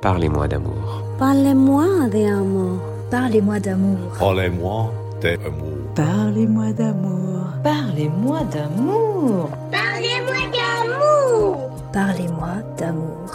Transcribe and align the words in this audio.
Parlez-moi 0.00 0.48
d'amour. 0.48 1.02
Parlez-moi 1.18 2.08
d'amour. 2.08 2.78
Parlez-moi 3.10 3.58
d'amour. 3.60 3.98
Parlez-moi 4.18 4.92
d'amour. 5.20 5.78
Parlez-moi 5.94 6.72
d'amour. 6.72 7.40
Parlez-moi 7.62 8.40
d'amour. 8.44 9.50
Parlez-moi 9.72 10.40
d'amour. 10.56 11.70
Parlez-moi 11.92 12.48
d'amour. 12.78 13.30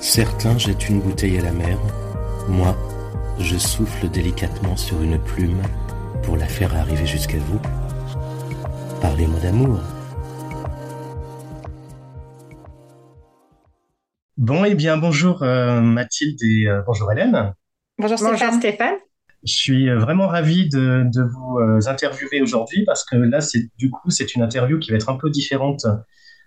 Certains 0.00 0.58
jettent 0.58 0.88
une 0.88 1.00
bouteille 1.00 1.38
à 1.38 1.42
la 1.42 1.52
mer. 1.52 1.78
Moi, 2.48 2.74
je 3.38 3.56
souffle 3.56 4.08
délicatement 4.08 4.76
sur 4.76 5.00
une 5.02 5.18
plume 5.18 5.62
pour 6.22 6.36
la 6.36 6.46
faire 6.46 6.74
arriver 6.74 7.06
jusqu'à 7.06 7.38
vous. 7.38 7.60
Parlez-moi 9.00 9.38
d'amour. 9.40 9.78
Bon, 14.40 14.64
et 14.64 14.70
eh 14.70 14.74
bien, 14.74 14.96
bonjour 14.96 15.42
euh, 15.42 15.82
Mathilde 15.82 16.42
et 16.42 16.66
euh, 16.66 16.80
bonjour 16.86 17.12
Hélène. 17.12 17.52
Bonjour 17.98 18.18
Stéphane. 18.18 18.94
Je 19.44 19.52
suis 19.52 19.90
euh, 19.90 19.98
vraiment 19.98 20.28
ravi 20.28 20.66
de, 20.66 21.04
de 21.12 21.22
vous 21.24 21.58
interviewer 21.86 22.40
aujourd'hui 22.40 22.86
parce 22.86 23.04
que 23.04 23.16
là, 23.16 23.42
c'est 23.42 23.68
du 23.76 23.90
coup, 23.90 24.08
c'est 24.08 24.34
une 24.34 24.40
interview 24.40 24.78
qui 24.78 24.92
va 24.92 24.96
être 24.96 25.10
un 25.10 25.18
peu 25.18 25.28
différente 25.28 25.86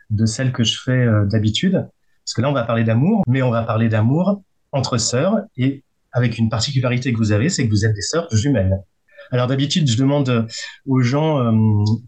de 0.09 0.25
celle 0.25 0.53
que 0.53 0.63
je 0.63 0.81
fais 0.81 1.05
d'habitude. 1.25 1.87
Parce 2.25 2.33
que 2.35 2.41
là, 2.41 2.49
on 2.49 2.53
va 2.53 2.63
parler 2.63 2.83
d'amour, 2.83 3.21
mais 3.27 3.43
on 3.43 3.51
va 3.51 3.61
parler 3.61 3.89
d'amour 3.89 4.41
entre 4.71 4.97
sœurs 4.97 5.41
et 5.55 5.83
avec 6.13 6.39
une 6.39 6.49
particularité 6.49 7.13
que 7.13 7.19
vous 7.19 7.31
avez, 7.31 7.49
c'est 7.49 7.63
que 7.63 7.69
vous 7.69 7.85
êtes 7.85 7.93
des 7.93 8.01
sœurs 8.01 8.27
jumelles. 8.31 8.79
Alors 9.29 9.45
d'habitude, 9.45 9.87
je 9.87 9.97
demande 9.97 10.47
aux 10.87 11.01
gens 11.01 11.53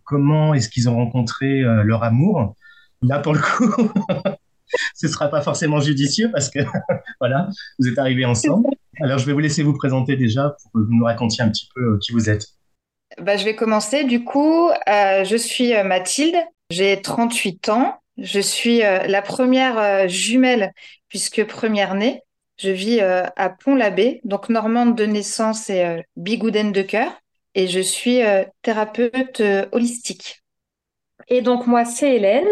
comment 0.03 0.55
est-ce 0.55 0.67
qu'ils 0.67 0.89
ont 0.89 0.95
rencontré 0.95 1.61
leur 1.83 2.01
amour. 2.01 2.55
Là, 3.03 3.19
pour 3.19 3.35
le 3.35 3.39
coup, 3.39 3.91
ce 4.95 5.07
sera 5.07 5.29
pas 5.29 5.41
forcément 5.41 5.79
judicieux 5.79 6.29
parce 6.31 6.49
que 6.49 6.59
voilà, 7.19 7.47
vous 7.79 7.87
êtes 7.87 7.97
arrivés 7.97 8.25
ensemble. 8.25 8.69
Alors 9.01 9.17
je 9.17 9.25
vais 9.25 9.33
vous 9.33 9.39
laisser 9.39 9.63
vous 9.63 9.73
présenter 9.73 10.15
déjà 10.15 10.55
pour 10.61 10.71
que 10.71 10.79
vous 10.79 10.93
nous 10.93 11.05
racontiez 11.05 11.43
un 11.43 11.49
petit 11.49 11.69
peu 11.73 11.81
euh, 11.81 11.99
qui 12.01 12.11
vous 12.11 12.29
êtes. 12.29 12.47
Bah, 13.21 13.37
je 13.37 13.45
vais 13.45 13.55
commencer. 13.55 14.03
Du 14.03 14.23
coup, 14.23 14.69
euh, 14.69 15.23
je 15.23 15.35
suis 15.35 15.73
euh, 15.73 15.83
Mathilde, 15.83 16.35
j'ai 16.69 17.01
38 17.01 17.69
ans. 17.69 17.99
Je 18.17 18.39
suis 18.39 18.79
la 18.79 19.21
première 19.21 20.07
jumelle 20.07 20.71
puisque 21.09 21.43
première 21.43 21.95
née. 21.95 22.21
Je 22.57 22.69
vis 22.69 23.01
à 23.01 23.49
Pont-l'Abbé, 23.49 24.21
donc 24.23 24.47
normande 24.47 24.95
de 24.97 25.05
naissance 25.05 25.69
et 25.69 26.01
bigoudaine 26.15 26.71
de 26.71 26.81
cœur. 26.81 27.11
Et 27.55 27.67
je 27.67 27.81
suis 27.81 28.21
thérapeute 28.61 29.43
holistique. 29.73 30.45
Et 31.27 31.41
donc 31.41 31.67
moi, 31.67 31.83
c'est 31.83 32.15
Hélène, 32.15 32.47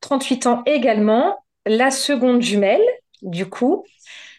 38 0.00 0.46
ans 0.46 0.62
également 0.66 1.38
la 1.68 1.90
seconde 1.90 2.42
jumelle, 2.42 2.84
du 3.22 3.46
coup. 3.46 3.84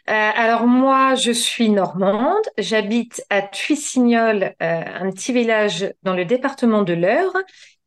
Euh, 0.09 0.11
alors 0.13 0.65
moi, 0.65 1.13
je 1.13 1.31
suis 1.31 1.69
normande, 1.69 2.43
j'habite 2.57 3.23
à 3.29 3.43
Tuissignol, 3.43 4.43
euh, 4.43 4.53
un 4.59 5.11
petit 5.11 5.31
village 5.31 5.93
dans 6.01 6.15
le 6.15 6.25
département 6.25 6.81
de 6.81 6.93
l'Eure, 6.93 7.33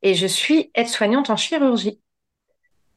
et 0.01 0.13
je 0.13 0.25
suis 0.25 0.71
aide-soignante 0.73 1.29
en 1.29 1.35
chirurgie. 1.35 1.99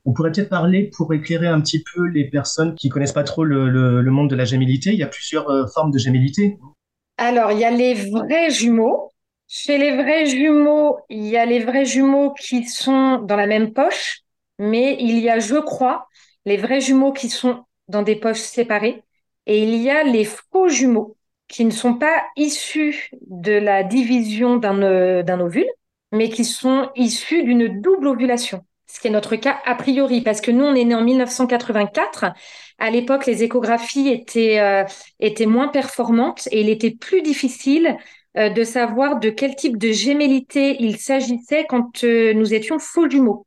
On 0.05 0.13
pourrait 0.13 0.31
peut-être 0.31 0.49
parler 0.49 0.93
pour 0.97 1.13
éclairer 1.13 1.49
un 1.49 1.61
petit 1.61 1.83
peu 1.83 2.07
les 2.07 2.31
personnes 2.31 2.77
qui 2.77 2.89
connaissent 2.89 3.13
pas 3.13 3.25
trop 3.25 3.43
le, 3.43 4.03
monde 4.03 4.31
de 4.31 4.37
la 4.37 4.45
gémellité. 4.45 4.93
Il 4.93 4.99
y 5.01 5.03
a 5.03 5.09
plusieurs 5.09 5.51
euh, 5.51 5.67
formes 5.75 5.91
de 5.91 5.99
gémellité. 5.99 6.57
Alors, 7.19 7.51
il 7.51 7.59
y 7.59 7.65
a 7.65 7.73
les 7.73 7.95
vrais 7.95 8.51
jumeaux. 8.51 9.11
Chez 9.49 9.79
les 9.79 9.97
vrais 9.97 10.27
jumeaux, 10.27 10.99
il 11.09 11.25
y 11.25 11.37
a 11.37 11.47
les 11.47 11.65
vrais 11.65 11.85
jumeaux 11.85 12.33
qui 12.33 12.65
sont 12.69 13.19
dans 13.19 13.37
la 13.37 13.49
même 13.49 13.73
poche, 13.73 14.21
mais 14.61 14.97
il 15.01 15.19
y 15.19 15.29
a, 15.29 15.41
je 15.41 15.57
crois, 15.57 16.07
les 16.47 16.57
vrais 16.57 16.81
jumeaux 16.81 17.13
qui 17.13 17.29
sont 17.29 17.65
dans 17.89 18.03
des 18.03 18.17
poches 18.17 18.41
séparées, 18.41 19.03
et 19.47 19.63
il 19.63 19.77
y 19.77 19.91
a 19.91 20.03
les 20.03 20.25
faux 20.25 20.69
jumeaux 20.69 21.17
qui 21.49 21.65
ne 21.65 21.71
sont 21.71 21.95
pas 21.95 22.25
issus 22.37 23.11
de 23.29 23.53
la 23.53 23.83
division 23.85 24.57
d'un 24.57 24.83
euh, 24.83 25.39
ovule, 25.39 25.71
mais 26.13 26.29
qui 26.29 26.45
sont 26.45 26.91
issus 26.97 27.43
d'une 27.45 27.81
double 27.81 28.09
ovulation, 28.09 28.65
ce 28.87 29.01
qui 29.01 29.09
est 29.09 29.11
notre 29.11 29.37
cas 29.37 29.59
a 29.65 29.75
priori, 29.75 30.23
parce 30.23 30.41
que 30.41 30.51
nous, 30.51 30.65
on 30.65 30.75
est 30.75 30.85
né 30.85 30.95
en 30.95 31.03
1984. 31.03 32.27
À 32.79 32.91
l'époque, 32.91 33.27
les 33.27 33.45
échographies 33.45 34.09
étaient, 34.09 34.59
euh, 34.61 34.85
étaient 35.21 35.47
moins 35.47 35.69
performantes 35.69 36.49
et 36.51 36.61
il 36.61 36.69
était 36.69 36.91
plus 36.91 37.23
difficile 37.23 37.97
euh, 38.37 38.51
de 38.51 38.65
savoir 38.65 39.21
de 39.21 39.31
quel 39.31 39.55
type 39.55 39.79
de 39.79 39.93
gémellité 39.93 40.77
il 40.81 40.99
s'agissait 40.99 41.67
quand 41.69 42.03
nous 42.03 42.55
étions 42.55 42.79
faux 42.79 43.09
jumeaux 43.09 43.46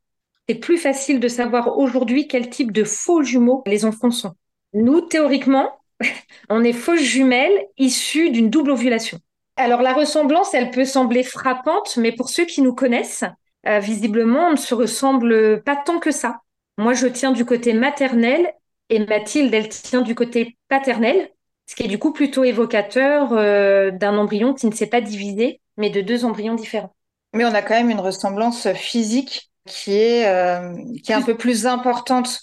c'est 0.49 0.55
plus 0.55 0.79
facile 0.79 1.19
de 1.19 1.27
savoir 1.27 1.77
aujourd'hui 1.77 2.27
quel 2.27 2.49
type 2.49 2.71
de 2.71 2.83
faux 2.83 3.21
jumeaux 3.21 3.61
les 3.67 3.85
enfants 3.85 4.09
sont. 4.09 4.33
Nous, 4.73 5.01
théoriquement, 5.01 5.69
on 6.49 6.63
est 6.63 6.73
fausses 6.73 7.03
jumelles 7.03 7.67
issues 7.77 8.31
d'une 8.31 8.49
double 8.49 8.71
ovulation. 8.71 9.19
Alors 9.57 9.83
la 9.83 9.93
ressemblance, 9.93 10.55
elle 10.55 10.71
peut 10.71 10.85
sembler 10.85 11.21
frappante, 11.21 11.97
mais 11.97 12.11
pour 12.11 12.29
ceux 12.29 12.45
qui 12.45 12.63
nous 12.63 12.73
connaissent, 12.73 13.25
euh, 13.67 13.77
visiblement, 13.77 14.47
on 14.47 14.51
ne 14.53 14.57
se 14.57 14.73
ressemble 14.73 15.61
pas 15.61 15.75
tant 15.75 15.99
que 15.99 16.09
ça. 16.09 16.39
Moi, 16.79 16.93
je 16.93 17.05
tiens 17.05 17.31
du 17.31 17.45
côté 17.45 17.73
maternel 17.73 18.51
et 18.89 19.05
Mathilde, 19.05 19.53
elle 19.53 19.69
tient 19.69 20.01
du 20.01 20.15
côté 20.15 20.57
paternel, 20.67 21.29
ce 21.67 21.75
qui 21.75 21.83
est 21.83 21.87
du 21.87 21.99
coup 21.99 22.11
plutôt 22.11 22.43
évocateur 22.43 23.33
euh, 23.33 23.91
d'un 23.91 24.17
embryon 24.17 24.55
qui 24.55 24.65
ne 24.65 24.73
s'est 24.73 24.87
pas 24.87 25.01
divisé, 25.01 25.61
mais 25.77 25.91
de 25.91 26.01
deux 26.01 26.25
embryons 26.25 26.55
différents. 26.55 26.95
Mais 27.35 27.45
on 27.45 27.53
a 27.53 27.61
quand 27.61 27.75
même 27.75 27.91
une 27.91 27.99
ressemblance 27.99 28.73
physique 28.73 29.48
qui 29.69 29.93
est, 29.93 30.27
euh, 30.27 30.73
qui 31.03 31.11
est 31.11 31.15
un 31.15 31.21
peu 31.21 31.37
plus 31.37 31.65
importante 31.65 32.41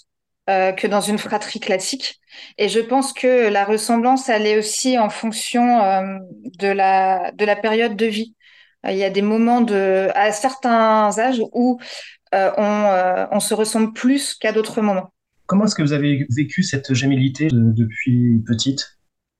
euh, 0.49 0.71
que 0.71 0.87
dans 0.87 1.01
une 1.01 1.17
fratrie 1.17 1.59
classique. 1.59 2.19
Et 2.57 2.69
je 2.69 2.79
pense 2.79 3.13
que 3.13 3.49
la 3.49 3.65
ressemblance, 3.65 4.29
elle 4.29 4.47
est 4.47 4.57
aussi 4.57 4.97
en 4.97 5.09
fonction 5.09 5.81
euh, 5.83 6.17
de, 6.59 6.67
la, 6.67 7.31
de 7.33 7.45
la 7.45 7.55
période 7.55 7.95
de 7.95 8.05
vie. 8.05 8.33
Il 8.87 8.95
y 8.95 9.03
a 9.03 9.09
des 9.09 9.21
moments 9.21 9.61
de, 9.61 10.09
à 10.15 10.31
certains 10.31 11.09
âges 11.19 11.41
où 11.53 11.79
on, 12.31 13.27
on 13.31 13.39
se 13.39 13.53
ressemble 13.53 13.91
plus 13.91 14.33
qu'à 14.35 14.51
d'autres 14.53 14.81
moments. 14.81 15.11
Comment 15.45 15.65
est-ce 15.65 15.75
que 15.75 15.81
vous 15.81 15.93
avez 15.93 16.25
vécu 16.29 16.63
cette 16.63 16.93
gémellité 16.93 17.49
depuis 17.51 18.41
petite? 18.45 18.96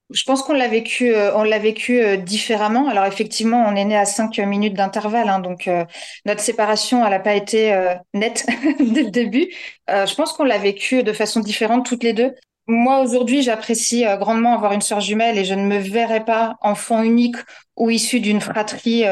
Je 0.10 0.24
pense 0.24 0.42
qu'on 0.42 0.54
l'a 0.54 0.68
vécu, 0.68 1.14
euh, 1.14 1.36
on 1.36 1.44
l'a 1.44 1.60
vécu 1.60 2.00
euh, 2.02 2.16
différemment. 2.16 2.88
Alors 2.88 3.06
effectivement, 3.06 3.66
on 3.68 3.76
est 3.76 3.84
né 3.84 3.98
à 3.98 4.06
cinq 4.06 4.38
minutes 4.40 4.74
d'intervalle, 4.74 5.28
hein, 5.28 5.40
donc 5.40 5.68
euh, 5.68 5.84
notre 6.26 6.40
séparation, 6.40 7.04
elle 7.04 7.12
n'a 7.12 7.20
pas 7.20 7.36
été 7.36 7.76
nette 8.14 8.46
dès 8.80 9.04
le 9.04 9.12
début. 9.12 9.50
je 9.90 10.16
pense 10.16 10.34
qu'on 10.34 10.46
l'a 10.46 10.58
vécu 10.58 11.04
de 11.04 11.14
façon 11.14 11.40
différente 11.42 11.86
toutes 11.86 12.04
les 12.04 12.14
deux. 12.14 12.34
Moi 12.68 13.00
aujourd'hui, 13.02 13.42
j'apprécie 13.44 14.04
grandement 14.20 14.54
avoir 14.54 14.74
une 14.74 14.82
sœur 14.82 15.00
jumelle 15.00 15.38
et 15.38 15.46
je 15.46 15.54
ne 15.54 15.66
me 15.66 15.78
verrais 15.78 16.26
pas 16.26 16.56
enfant 16.62 17.02
unique 17.02 17.38
ou 17.78 17.90
issu 17.90 18.20
d'une 18.20 18.42
fratrie 18.42 19.06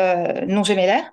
non 0.48 0.64
gémellaire. 0.64 1.10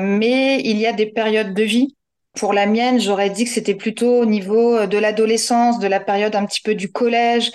Mais 0.00 0.60
il 0.60 0.78
y 0.78 0.86
a 0.86 0.92
des 0.92 1.06
périodes 1.06 1.52
de 1.52 1.62
vie 1.62 1.96
pour 2.38 2.52
la 2.52 2.66
mienne, 2.66 3.00
j'aurais 3.00 3.28
dit 3.28 3.44
que 3.44 3.50
c'était 3.50 3.74
plutôt 3.74 4.20
au 4.20 4.24
niveau 4.24 4.86
de 4.86 4.98
l'adolescence, 4.98 5.80
de 5.80 5.88
la 5.88 5.98
période 5.98 6.36
un 6.36 6.46
petit 6.46 6.60
peu 6.60 6.76
du 6.76 6.92
collège, 6.92 7.50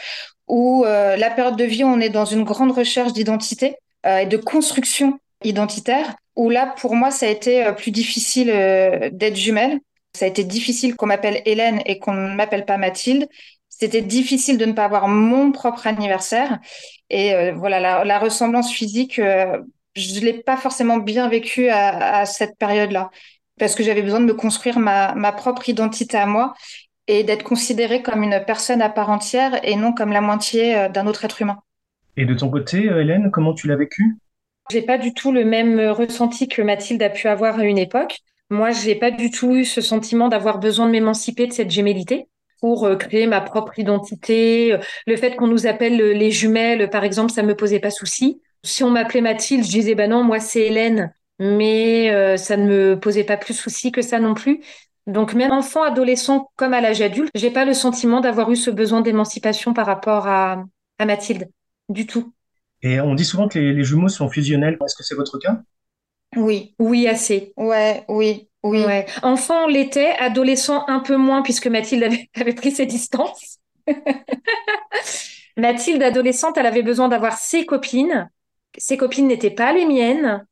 où 0.47 0.85
euh, 0.85 1.15
la 1.15 1.29
période 1.29 1.57
de 1.57 1.63
vie, 1.63 1.83
on 1.83 1.99
est 1.99 2.09
dans 2.09 2.25
une 2.25 2.43
grande 2.43 2.71
recherche 2.71 3.13
d'identité 3.13 3.75
euh, 4.05 4.19
et 4.19 4.25
de 4.25 4.37
construction 4.37 5.19
identitaire, 5.43 6.15
où 6.35 6.49
là, 6.49 6.73
pour 6.79 6.95
moi, 6.95 7.11
ça 7.11 7.25
a 7.25 7.29
été 7.29 7.65
euh, 7.65 7.71
plus 7.71 7.91
difficile 7.91 8.47
d'être 9.11 9.35
jumelle. 9.35 9.79
Ça 10.13 10.25
a 10.25 10.27
été 10.27 10.43
difficile 10.43 10.95
qu'on 10.95 11.07
m'appelle 11.07 11.41
Hélène 11.45 11.81
et 11.85 11.99
qu'on 11.99 12.13
ne 12.13 12.35
m'appelle 12.35 12.65
pas 12.65 12.77
Mathilde. 12.77 13.27
C'était 13.69 14.01
difficile 14.01 14.57
de 14.57 14.65
ne 14.65 14.71
pas 14.71 14.85
avoir 14.85 15.07
mon 15.09 15.51
propre 15.51 15.87
anniversaire. 15.87 16.59
Et 17.09 17.51
voilà, 17.51 18.05
la, 18.05 18.19
ressemblance 18.19 18.71
physique, 18.71 19.19
je 19.19 20.19
l'ai 20.21 20.33
pas 20.41 20.55
forcément 20.55 20.97
bien 20.97 21.27
vécue 21.27 21.67
à, 21.67 22.19
à 22.19 22.25
cette 22.25 22.57
période-là 22.57 23.11
parce 23.59 23.75
que 23.75 23.83
j'avais 23.83 24.01
besoin 24.01 24.19
de 24.19 24.25
me 24.25 24.33
construire 24.33 24.79
ma, 24.79 25.13
ma 25.15 25.31
propre 25.31 25.67
identité 25.69 26.17
à 26.17 26.25
moi 26.25 26.53
et 27.07 27.23
d'être 27.23 27.43
considérée 27.43 28.01
comme 28.01 28.23
une 28.23 28.41
personne 28.45 28.81
à 28.81 28.89
part 28.89 29.09
entière 29.09 29.59
et 29.63 29.75
non 29.75 29.93
comme 29.93 30.11
la 30.11 30.21
moitié 30.21 30.75
euh, 30.75 30.89
d'un 30.89 31.07
autre 31.07 31.25
être 31.25 31.41
humain. 31.41 31.59
Et 32.17 32.25
de 32.25 32.33
ton 32.33 32.49
côté, 32.49 32.89
euh, 32.89 33.01
Hélène, 33.01 33.29
comment 33.31 33.53
tu 33.53 33.67
l'as 33.67 33.75
vécu? 33.75 34.17
J'ai 34.71 34.81
pas 34.81 34.97
du 34.97 35.13
tout 35.13 35.31
le 35.31 35.45
même 35.45 35.79
ressenti 35.89 36.47
que 36.47 36.61
Mathilde 36.61 37.03
a 37.03 37.09
pu 37.09 37.27
avoir 37.27 37.59
à 37.59 37.65
une 37.65 37.77
époque. 37.77 38.19
Moi, 38.49 38.71
j'ai 38.71 38.95
pas 38.95 39.11
du 39.11 39.29
tout 39.29 39.55
eu 39.55 39.65
ce 39.65 39.81
sentiment 39.81 40.27
d'avoir 40.27 40.59
besoin 40.59 40.87
de 40.87 40.91
m'émanciper 40.91 41.45
de 41.47 41.53
cette 41.53 41.69
gémellité 41.69 42.27
pour 42.61 42.85
euh, 42.85 42.95
créer 42.95 43.27
ma 43.27 43.41
propre 43.41 43.77
identité. 43.77 44.75
Le 45.05 45.17
fait 45.17 45.35
qu'on 45.35 45.47
nous 45.47 45.67
appelle 45.67 45.97
les 45.97 46.31
jumelles, 46.31 46.89
par 46.89 47.03
exemple, 47.03 47.31
ça 47.31 47.43
me 47.43 47.55
posait 47.55 47.79
pas 47.79 47.91
souci. 47.91 48.41
Si 48.63 48.83
on 48.83 48.89
m'appelait 48.89 49.21
Mathilde, 49.21 49.63
je 49.63 49.69
disais 49.69 49.93
bah 49.93 50.07
non, 50.07 50.23
moi 50.23 50.39
c'est 50.39 50.61
Hélène, 50.61 51.13
mais 51.37 52.35
ça 52.37 52.57
ne 52.57 52.65
me 52.65 52.99
posait 52.99 53.23
pas 53.23 53.37
plus 53.37 53.53
souci 53.53 53.91
que 53.91 54.01
ça 54.01 54.17
non 54.17 54.33
plus. 54.33 54.61
Donc 55.07 55.33
même 55.33 55.51
enfant, 55.51 55.83
adolescent 55.83 56.49
comme 56.55 56.73
à 56.73 56.81
l'âge 56.81 57.01
adulte, 57.01 57.29
j'ai 57.35 57.51
pas 57.51 57.65
le 57.65 57.73
sentiment 57.73 58.21
d'avoir 58.21 58.49
eu 58.51 58.55
ce 58.55 58.71
besoin 58.71 59.01
d'émancipation 59.01 59.73
par 59.73 59.85
rapport 59.85 60.27
à, 60.27 60.63
Mathilde, 60.99 61.49
du 61.89 62.07
tout. 62.07 62.33
Et 62.81 62.99
on 62.99 63.13
dit 63.15 63.25
souvent 63.25 63.47
que 63.47 63.59
les, 63.59 63.83
jumeaux 63.83 64.09
sont 64.09 64.29
fusionnels. 64.29 64.77
Est-ce 64.83 64.95
que 64.95 65.03
c'est 65.03 65.15
votre 65.15 65.37
cas? 65.37 65.61
Oui. 66.35 66.73
Oui, 66.79 67.07
assez. 67.07 67.53
Ouais, 67.57 68.03
oui, 68.07 68.49
oui. 68.63 68.83
Ouais. 68.83 69.05
Enfant, 69.21 69.65
on 69.65 69.67
l'était. 69.67 70.13
Adolescent, 70.19 70.85
un 70.87 70.99
peu 70.99 71.17
moins, 71.17 71.41
puisque 71.41 71.67
Mathilde 71.67 72.03
avait, 72.03 72.29
avait 72.35 72.53
pris 72.53 72.71
ses 72.71 72.85
distances. 72.85 73.59
Mathilde, 75.57 76.01
adolescente, 76.01 76.57
elle 76.57 76.65
avait 76.65 76.83
besoin 76.83 77.07
d'avoir 77.07 77.37
ses 77.37 77.65
copines. 77.65 78.29
Ses 78.77 78.97
copines 78.97 79.27
n'étaient 79.27 79.51
pas 79.51 79.71
les 79.71 79.85
miennes. 79.85 80.45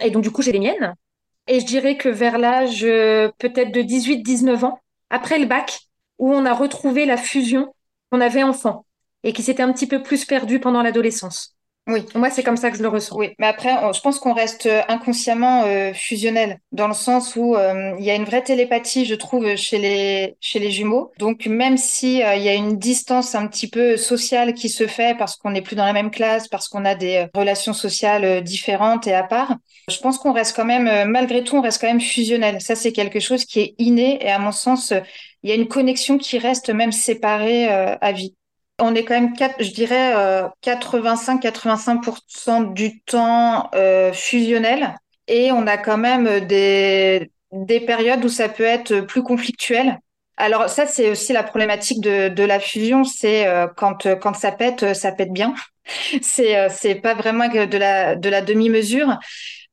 Et 0.00 0.10
donc, 0.10 0.22
du 0.22 0.30
coup, 0.30 0.42
j'ai 0.42 0.52
les 0.52 0.60
miennes. 0.60 0.94
Et 1.48 1.60
je 1.60 1.66
dirais 1.66 1.96
que 1.96 2.08
vers 2.08 2.38
l'âge 2.38 2.84
euh, 2.84 3.30
peut-être 3.38 3.72
de 3.72 3.82
18-19 3.82 4.64
ans, 4.64 4.78
après 5.10 5.38
le 5.38 5.46
bac, 5.46 5.80
où 6.18 6.32
on 6.32 6.46
a 6.46 6.54
retrouvé 6.54 7.04
la 7.04 7.16
fusion 7.16 7.74
qu'on 8.10 8.20
avait 8.20 8.42
enfant 8.42 8.86
et 9.24 9.32
qui 9.32 9.42
s'était 9.42 9.62
un 9.62 9.72
petit 9.72 9.86
peu 9.86 10.02
plus 10.02 10.24
perdue 10.24 10.60
pendant 10.60 10.82
l'adolescence. 10.82 11.51
Oui. 11.88 12.04
Moi, 12.14 12.30
c'est 12.30 12.44
comme 12.44 12.56
ça 12.56 12.70
que 12.70 12.76
je 12.76 12.82
le 12.82 12.88
ressens. 12.88 13.16
Oui, 13.16 13.30
mais 13.40 13.46
après, 13.48 13.74
je 13.92 14.00
pense 14.00 14.20
qu'on 14.20 14.32
reste 14.32 14.68
inconsciemment 14.88 15.64
euh, 15.64 15.92
fusionnel, 15.92 16.60
dans 16.70 16.86
le 16.86 16.94
sens 16.94 17.34
où 17.34 17.56
euh, 17.56 17.96
il 17.98 18.04
y 18.04 18.10
a 18.10 18.14
une 18.14 18.24
vraie 18.24 18.42
télépathie, 18.42 19.04
je 19.04 19.16
trouve, 19.16 19.56
chez 19.56 19.78
les, 19.78 20.36
chez 20.40 20.60
les 20.60 20.70
jumeaux. 20.70 21.10
Donc, 21.18 21.46
même 21.46 21.76
si 21.76 22.22
euh, 22.22 22.36
il 22.36 22.42
y 22.42 22.48
a 22.48 22.54
une 22.54 22.78
distance 22.78 23.34
un 23.34 23.48
petit 23.48 23.68
peu 23.68 23.96
sociale 23.96 24.54
qui 24.54 24.68
se 24.68 24.86
fait 24.86 25.16
parce 25.18 25.34
qu'on 25.34 25.50
n'est 25.50 25.60
plus 25.60 25.74
dans 25.74 25.84
la 25.84 25.92
même 25.92 26.12
classe, 26.12 26.46
parce 26.46 26.68
qu'on 26.68 26.84
a 26.84 26.94
des 26.94 27.26
relations 27.34 27.72
sociales 27.72 28.44
différentes 28.44 29.08
et 29.08 29.14
à 29.14 29.24
part, 29.24 29.56
je 29.88 29.98
pense 29.98 30.18
qu'on 30.18 30.32
reste 30.32 30.54
quand 30.54 30.64
même, 30.64 31.10
malgré 31.10 31.42
tout, 31.42 31.56
on 31.56 31.62
reste 31.62 31.80
quand 31.80 31.88
même 31.88 32.00
fusionnel. 32.00 32.60
Ça, 32.60 32.76
c'est 32.76 32.92
quelque 32.92 33.18
chose 33.18 33.44
qui 33.44 33.58
est 33.58 33.74
inné 33.78 34.24
et 34.24 34.30
à 34.30 34.38
mon 34.38 34.52
sens, 34.52 34.94
il 35.42 35.50
y 35.50 35.52
a 35.52 35.56
une 35.56 35.66
connexion 35.66 36.16
qui 36.16 36.38
reste 36.38 36.70
même 36.70 36.92
séparée 36.92 37.68
à 37.68 38.12
vie 38.12 38.36
on 38.78 38.94
est 38.94 39.04
quand 39.04 39.14
même, 39.14 39.34
je 39.60 39.70
dirais, 39.70 40.14
85-85% 40.62 42.62
euh, 42.62 42.72
du 42.72 43.00
temps 43.02 43.70
euh, 43.74 44.12
fusionnel. 44.12 44.94
Et 45.28 45.52
on 45.52 45.66
a 45.66 45.76
quand 45.76 45.98
même 45.98 46.46
des, 46.46 47.30
des 47.52 47.80
périodes 47.80 48.24
où 48.24 48.28
ça 48.28 48.48
peut 48.48 48.64
être 48.64 49.00
plus 49.00 49.22
conflictuel. 49.22 49.98
Alors 50.36 50.68
ça, 50.68 50.86
c'est 50.86 51.10
aussi 51.10 51.32
la 51.32 51.42
problématique 51.42 52.00
de, 52.00 52.28
de 52.28 52.42
la 52.42 52.58
fusion, 52.58 53.04
c'est 53.04 53.46
euh, 53.46 53.68
quand, 53.76 54.08
quand 54.20 54.34
ça 54.34 54.50
pète, 54.50 54.94
ça 54.94 55.12
pète 55.12 55.32
bien. 55.32 55.54
c'est 56.22 56.68
c'est 56.70 56.96
pas 56.96 57.14
vraiment 57.14 57.48
de 57.48 57.78
la, 57.78 58.16
de 58.16 58.28
la 58.28 58.40
demi-mesure, 58.40 59.18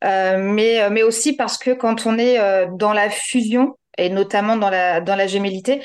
mais, 0.04 0.90
mais 0.90 1.04
aussi 1.04 1.36
parce 1.36 1.58
que 1.58 1.72
quand 1.72 2.06
on 2.06 2.18
est 2.18 2.38
dans 2.78 2.94
la 2.94 3.10
fusion, 3.10 3.76
et 3.98 4.10
notamment 4.10 4.56
dans 4.56 4.70
la, 4.70 5.02
dans 5.02 5.16
la 5.16 5.28
gémellité, 5.28 5.82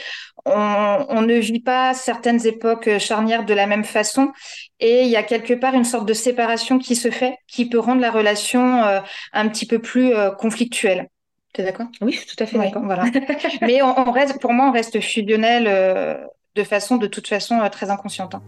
on, 0.46 1.22
ne 1.22 1.34
vit 1.34 1.60
pas 1.60 1.94
certaines 1.94 2.46
époques 2.46 2.98
charnières 2.98 3.44
de 3.44 3.54
la 3.54 3.66
même 3.66 3.84
façon 3.84 4.32
et 4.78 5.02
il 5.02 5.08
y 5.08 5.16
a 5.16 5.22
quelque 5.22 5.54
part 5.54 5.74
une 5.74 5.84
sorte 5.84 6.06
de 6.06 6.12
séparation 6.12 6.78
qui 6.78 6.96
se 6.96 7.10
fait 7.10 7.38
qui 7.48 7.68
peut 7.68 7.78
rendre 7.78 8.00
la 8.00 8.10
relation 8.10 8.82
euh, 8.82 9.00
un 9.32 9.48
petit 9.48 9.66
peu 9.66 9.78
plus 9.78 10.14
euh, 10.14 10.30
conflictuelle. 10.30 11.08
Tu 11.54 11.62
es 11.62 11.64
d'accord? 11.64 11.86
Oui, 12.00 12.12
je 12.12 12.18
suis 12.18 12.26
tout 12.26 12.42
à 12.42 12.46
fait 12.46 12.58
d'accord. 12.58 12.82
Voilà. 12.84 13.04
Mais 13.62 13.80
on, 13.80 14.10
reste, 14.10 14.40
pour 14.40 14.52
moi, 14.52 14.66
on 14.68 14.72
reste 14.72 15.00
fusionnel 15.00 15.66
euh, 15.68 16.16
de 16.56 16.64
façon, 16.64 16.96
de 16.96 17.06
toute 17.06 17.28
façon, 17.28 17.60
très 17.70 17.90
inconsciente. 17.90 18.34
Hein. 18.34 18.42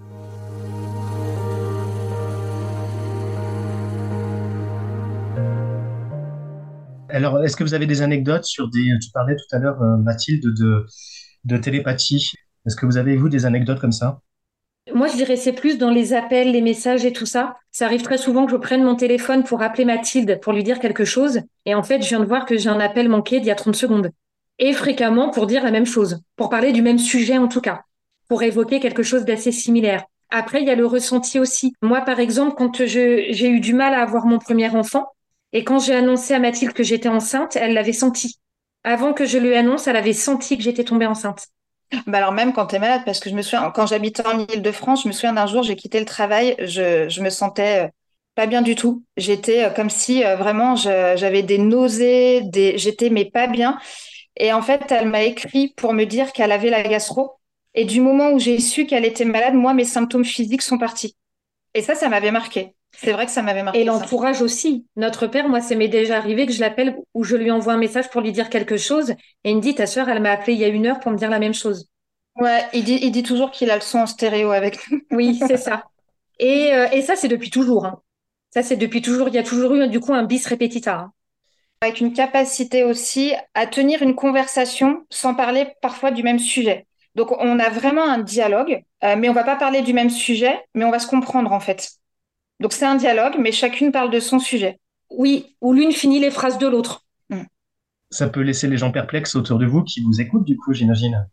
Alors, 7.17 7.43
est-ce 7.43 7.57
que 7.57 7.65
vous 7.65 7.75
avez 7.75 7.87
des 7.87 8.03
anecdotes 8.03 8.45
sur 8.45 8.69
des... 8.69 8.91
Tu 9.03 9.11
parlais 9.13 9.37
tout 9.37 9.57
à 9.57 9.59
l'heure, 9.59 9.79
Mathilde, 10.05 10.45
de 10.45 10.87
de 11.47 11.57
télépathie. 11.57 12.33
Est-ce 12.67 12.77
que 12.77 12.85
vous 12.85 12.99
avez, 12.99 13.17
vous, 13.17 13.29
des 13.29 13.47
anecdotes 13.47 13.81
comme 13.81 13.93
ça? 13.93 14.21
Moi, 14.95 15.09
je 15.09 15.17
dirais 15.17 15.37
c'est 15.37 15.53
plus 15.53 15.79
dans 15.79 15.91
les 15.91 16.13
appels, 16.13 16.53
les 16.53 16.61
messages 16.61 17.05
et 17.05 17.13
tout 17.13 17.27
ça. 17.27 17.57
Ça 17.73 17.87
arrive 17.87 18.03
très 18.03 18.19
souvent 18.19 18.47
que 18.47 18.53
je 18.53 18.57
prenne 18.57 18.85
mon 18.85 18.95
téléphone 18.95 19.43
pour 19.43 19.63
appeler 19.63 19.85
Mathilde 19.85 20.39
pour 20.43 20.53
lui 20.53 20.63
dire 20.63 20.79
quelque 20.79 21.05
chose. 21.05 21.41
Et 21.65 21.75
en 21.75 21.83
fait, 21.83 22.03
je 22.03 22.09
viens 22.09 22.21
de 22.21 22.25
voir 22.25 22.45
que 22.45 22.57
j'ai 22.57 22.69
un 22.69 22.81
appel 22.81 23.09
manqué 23.09 23.41
d'il 23.41 23.49
y 23.49 23.51
a 23.51 23.57
30 23.57 23.75
secondes. 23.75 24.11
Et 24.59 24.73
fréquemment 24.73 25.31
pour 25.31 25.47
dire 25.47 25.65
la 25.65 25.71
même 25.71 25.87
chose, 25.87 26.21
pour 26.37 26.51
parler 26.51 26.73
du 26.73 26.83
même 26.83 26.99
sujet 26.99 27.37
en 27.37 27.49
tout 27.49 27.61
cas, 27.61 27.83
pour 28.29 28.43
évoquer 28.43 28.81
quelque 28.81 29.03
chose 29.03 29.25
d'assez 29.25 29.53
similaire. 29.53 30.05
Après, 30.31 30.61
il 30.61 30.67
y 30.67 30.71
a 30.71 30.77
le 30.77 30.87
ressenti 30.87 31.39
aussi. 31.39 31.73
Moi, 31.83 32.01
par 32.01 32.21
exemple, 32.21 32.55
quand 32.57 32.85
j'ai 32.85 33.49
eu 33.49 33.61
du 33.61 33.75
mal 33.75 33.93
à 33.95 34.03
avoir 34.03 34.27
mon 34.27 34.39
premier 34.39 34.69
enfant, 34.71 35.07
et 35.53 35.65
quand 35.65 35.79
j'ai 35.79 35.95
annoncé 35.95 36.35
à 36.35 36.39
Mathilde 36.39 36.73
que 36.73 36.83
j'étais 36.83 37.09
enceinte, 37.09 37.57
elle 37.57 37.75
l'avait 37.75 37.93
senti 37.93 38.39
avant 38.87 39.13
que 39.13 39.27
je 39.27 39.37
lui 39.37 39.55
annonce, 39.57 39.89
elle 39.89 39.97
avait 39.97 40.13
senti 40.13 40.57
que 40.57 40.63
j'étais 40.63 40.85
tombée 40.85 41.07
enceinte. 41.07 41.49
Bah 42.07 42.19
alors 42.19 42.33
même 42.33 42.53
quand 42.53 42.67
tu 42.67 42.77
es 42.77 42.79
malade, 42.79 43.03
parce 43.05 43.19
que 43.19 43.29
je 43.29 43.35
me 43.35 43.43
souviens, 43.43 43.71
quand 43.73 43.87
j'habitais 43.87 44.25
en 44.25 44.47
Ile-de-France, 44.47 45.03
je 45.03 45.09
me 45.09 45.13
souviens 45.13 45.33
d'un 45.33 45.47
jour, 45.47 45.65
j'ai 45.65 45.75
quitté 45.75 45.99
le 45.99 46.07
travail, 46.07 46.55
je, 46.61 47.21
me 47.21 47.31
sentais 47.31 47.87
euh, 47.87 47.89
pas 48.37 48.47
bien 48.47 48.63
du 48.63 48.77
tout. 48.77 49.05
J'étais 49.17 49.65
euh, 49.65 49.71
comme 49.71 49.91
si 49.91 50.25
euh, 50.25 50.37
vraiment 50.37 50.77
j'avais 50.77 51.43
des 51.43 51.59
nausées, 51.59 52.43
des... 52.43 52.79
j'étais 52.79 53.11
mais 53.11 53.25
pas 53.25 53.49
bien. 53.49 53.77
Et 54.37 54.53
en 54.53 54.63
fait, 54.63 54.93
elle 54.93 55.09
m'a 55.09 55.23
écrit 55.25 55.75
pour 55.77 55.93
me 55.93 56.05
dire 56.05 56.33
qu'elle 56.33 56.53
avait 56.53 56.71
la 56.71 56.85
gastro. 56.85 57.41
Et 57.75 57.85
du 57.85 58.01
moment 58.01 58.31
où 58.31 58.39
j'ai 58.39 58.61
su 58.61 58.87
qu'elle 58.87 59.05
était 59.05 59.25
malade, 59.25 59.55
moi, 59.55 59.75
mes 59.75 59.85
symptômes 59.85 60.25
physiques 60.25 60.63
sont 60.63 60.79
partis. 60.79 61.17
Et 61.75 61.83
ça, 61.83 61.97
ça 61.97 62.09
m'avait 62.09 62.31
marqué. 62.31 62.76
C'est 62.93 63.13
vrai 63.13 63.27
que 63.27 63.33
ça 63.33 63.43
m'avait 63.43 63.63
marqué. 63.63 63.81
Et 63.81 63.85
l'entourage 63.85 64.43
aussi. 64.43 64.87
Notre 64.97 65.27
père, 65.27 65.49
moi, 65.49 65.61
ça 65.61 65.75
m'est 65.75 65.89
déjà 65.89 66.17
arrivé 66.17 66.47
que 66.47 66.53
je 66.53 66.61
l'appelle 66.61 66.97
ou 67.15 67.25
je 67.25 67.37
lui 67.37 67.51
envoie 67.51 67.75
un 67.75 67.79
message 67.79 68.11
pour 68.11 68.23
lui 68.23 68.33
dire 68.33 68.49
quelque 68.49 68.77
chose 68.77 69.11
et 69.45 69.51
il 69.51 69.57
me 69.57 69.61
dit 69.61 69.75
ta 69.75 69.87
soeur, 69.87 70.09
elle 70.09 70.23
m'a 70.23 70.33
appelé 70.33 70.55
il 70.55 70.59
y 70.59 70.65
a 70.65 70.69
une 70.69 70.87
heure 70.87 71.01
pour 71.01 71.13
me 71.13 71.19
dire 71.19 71.31
la 71.31 71.39
même 71.39 71.55
chose. 71.55 71.89
Ouais, 72.37 72.65
il 72.73 72.85
dit, 72.85 72.99
il 73.03 73.13
dit 73.13 73.23
toujours 73.23 73.51
qu'il 73.51 73.71
a 73.71 73.75
le 73.75 73.81
son 73.81 74.01
en 74.01 74.07
stéréo 74.07 74.51
avec 74.51 74.91
nous. 74.91 75.01
Oui, 75.11 75.39
c'est 75.47 75.57
ça. 75.57 75.85
Et, 76.39 76.73
euh, 76.73 76.89
et, 76.93 77.03
ça, 77.03 77.17
c'est 77.17 77.29
depuis 77.29 77.51
toujours. 77.51 77.87
Hein. 77.87 78.01
Ça, 78.51 78.63
c'est 78.63 78.77
depuis 78.77 79.03
toujours. 79.03 79.29
Il 79.29 79.35
y 79.35 79.39
a 79.39 79.43
toujours 79.43 79.75
eu 79.75 79.89
du 79.89 80.01
coup 80.01 80.15
un 80.15 80.25
bis 80.25 80.47
répétita. 80.47 80.97
Hein. 80.97 81.13
Avec 81.81 82.01
une 82.01 82.13
capacité 82.13 82.85
aussi 82.85 83.35
à 83.55 83.67
tenir 83.67 84.03
une 84.03 84.15
conversation 84.15 85.05
sans 85.11 85.35
parler 85.35 85.67
parfois 85.83 86.11
du 86.11 86.23
même 86.23 86.39
sujet. 86.39 86.87
Donc, 87.15 87.33
on 87.33 87.59
a 87.59 87.71
vraiment 87.71 88.05
un 88.05 88.19
dialogue, 88.19 88.83
euh, 89.05 89.17
mais 89.17 89.29
on 89.29 89.33
va 89.33 89.45
pas 89.45 89.57
parler 89.57 89.83
du 89.83 89.95
même 89.95 90.11
sujet, 90.11 90.63
mais 90.75 90.85
on 90.85 90.91
va 90.91 90.99
se 90.99 91.07
comprendre 91.07 91.53
en 91.53 91.61
fait. 91.61 91.93
Donc 92.61 92.73
c'est 92.73 92.87
un 92.87 92.97
dialogue, 92.97 93.35
mais 93.39 93.53
chacune 93.53 93.93
parle 93.93 94.11
de 94.11 94.21
son 94.21 94.39
sujet. 94.39 94.79
Oui, 95.11 95.57
ou 95.61 95.73
l'une 95.73 95.93
finit 95.93 96.21
les 96.21 96.31
phrases 96.31 96.59
de 96.59 96.67
l'autre. 96.67 97.05
Hmm. 97.31 97.45
Ça 98.11 98.29
peut 98.29 98.41
laisser 98.41 98.67
les 98.67 98.77
gens 98.77 98.91
perplexes 98.91 99.35
autour 99.35 99.59
de 99.59 99.67
vous 99.67 99.85
qui 99.85 100.01
vous 100.03 100.21
écoutent, 100.21 100.45
du 100.45 100.57
coup, 100.57 100.73
j'imagine. 100.73 101.27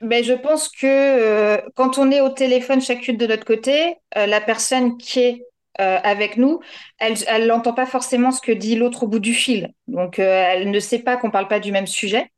Ben, 0.00 0.24
je 0.24 0.32
pense 0.32 0.68
que 0.68 0.86
euh, 0.86 1.60
quand 1.74 1.98
on 1.98 2.10
est 2.10 2.22
au 2.22 2.30
téléphone 2.30 2.80
chacune 2.80 3.18
de 3.18 3.26
notre 3.26 3.44
côté, 3.44 3.96
euh, 4.16 4.26
la 4.26 4.40
personne 4.40 4.96
qui 4.96 5.20
est 5.20 5.44
euh, 5.78 5.98
avec 6.02 6.38
nous, 6.38 6.60
elle 6.98 7.46
n'entend 7.46 7.74
pas 7.74 7.86
forcément 7.86 8.30
ce 8.30 8.40
que 8.40 8.52
dit 8.52 8.76
l'autre 8.76 9.02
au 9.02 9.08
bout 9.08 9.18
du 9.18 9.34
fil. 9.34 9.72
Donc, 9.88 10.18
elle 10.18 10.70
ne 10.70 10.80
sait 10.80 11.00
pas 11.00 11.16
qu'on 11.16 11.28
ne 11.28 11.32
parle 11.32 11.48
pas 11.48 11.60
du 11.60 11.70
même 11.70 11.86
sujet. 11.86 12.30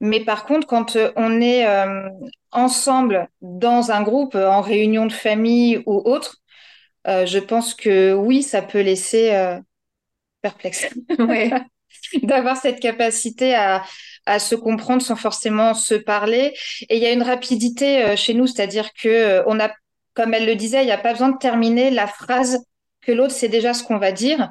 Mais 0.00 0.20
par 0.20 0.44
contre, 0.44 0.66
quand 0.66 0.96
on 1.16 1.40
est 1.40 1.66
ensemble 2.52 3.28
dans 3.40 3.90
un 3.90 4.02
groupe, 4.02 4.34
en 4.34 4.60
réunion 4.60 5.06
de 5.06 5.12
famille 5.12 5.82
ou 5.86 6.02
autre, 6.04 6.36
euh, 7.06 7.26
je 7.26 7.38
pense 7.38 7.74
que 7.74 8.12
oui, 8.12 8.42
ça 8.42 8.62
peut 8.62 8.80
laisser 8.80 9.32
euh, 9.32 9.58
perplexe. 10.42 10.88
D'avoir 12.22 12.56
cette 12.56 12.80
capacité 12.80 13.54
à, 13.54 13.82
se 14.38 14.54
comprendre 14.54 15.00
sans 15.00 15.16
forcément 15.16 15.72
se 15.72 15.94
parler. 15.94 16.54
Et 16.90 16.96
il 16.96 17.02
y 17.02 17.06
a 17.06 17.12
une 17.12 17.22
rapidité 17.22 18.04
euh, 18.04 18.16
chez 18.16 18.34
nous, 18.34 18.46
c'est-à-dire 18.46 18.92
que 18.92 19.42
on 19.46 19.58
a, 19.58 19.70
comme 20.14 20.34
elle 20.34 20.46
le 20.46 20.54
disait, 20.54 20.82
il 20.82 20.86
n'y 20.86 20.92
a 20.92 20.98
pas 20.98 21.12
besoin 21.12 21.30
de 21.30 21.38
terminer 21.38 21.90
la 21.90 22.06
phrase 22.06 22.62
que 23.00 23.12
l'autre 23.12 23.32
sait 23.32 23.48
déjà 23.48 23.72
ce 23.72 23.82
qu'on 23.82 23.96
va 23.96 24.12
dire. 24.12 24.50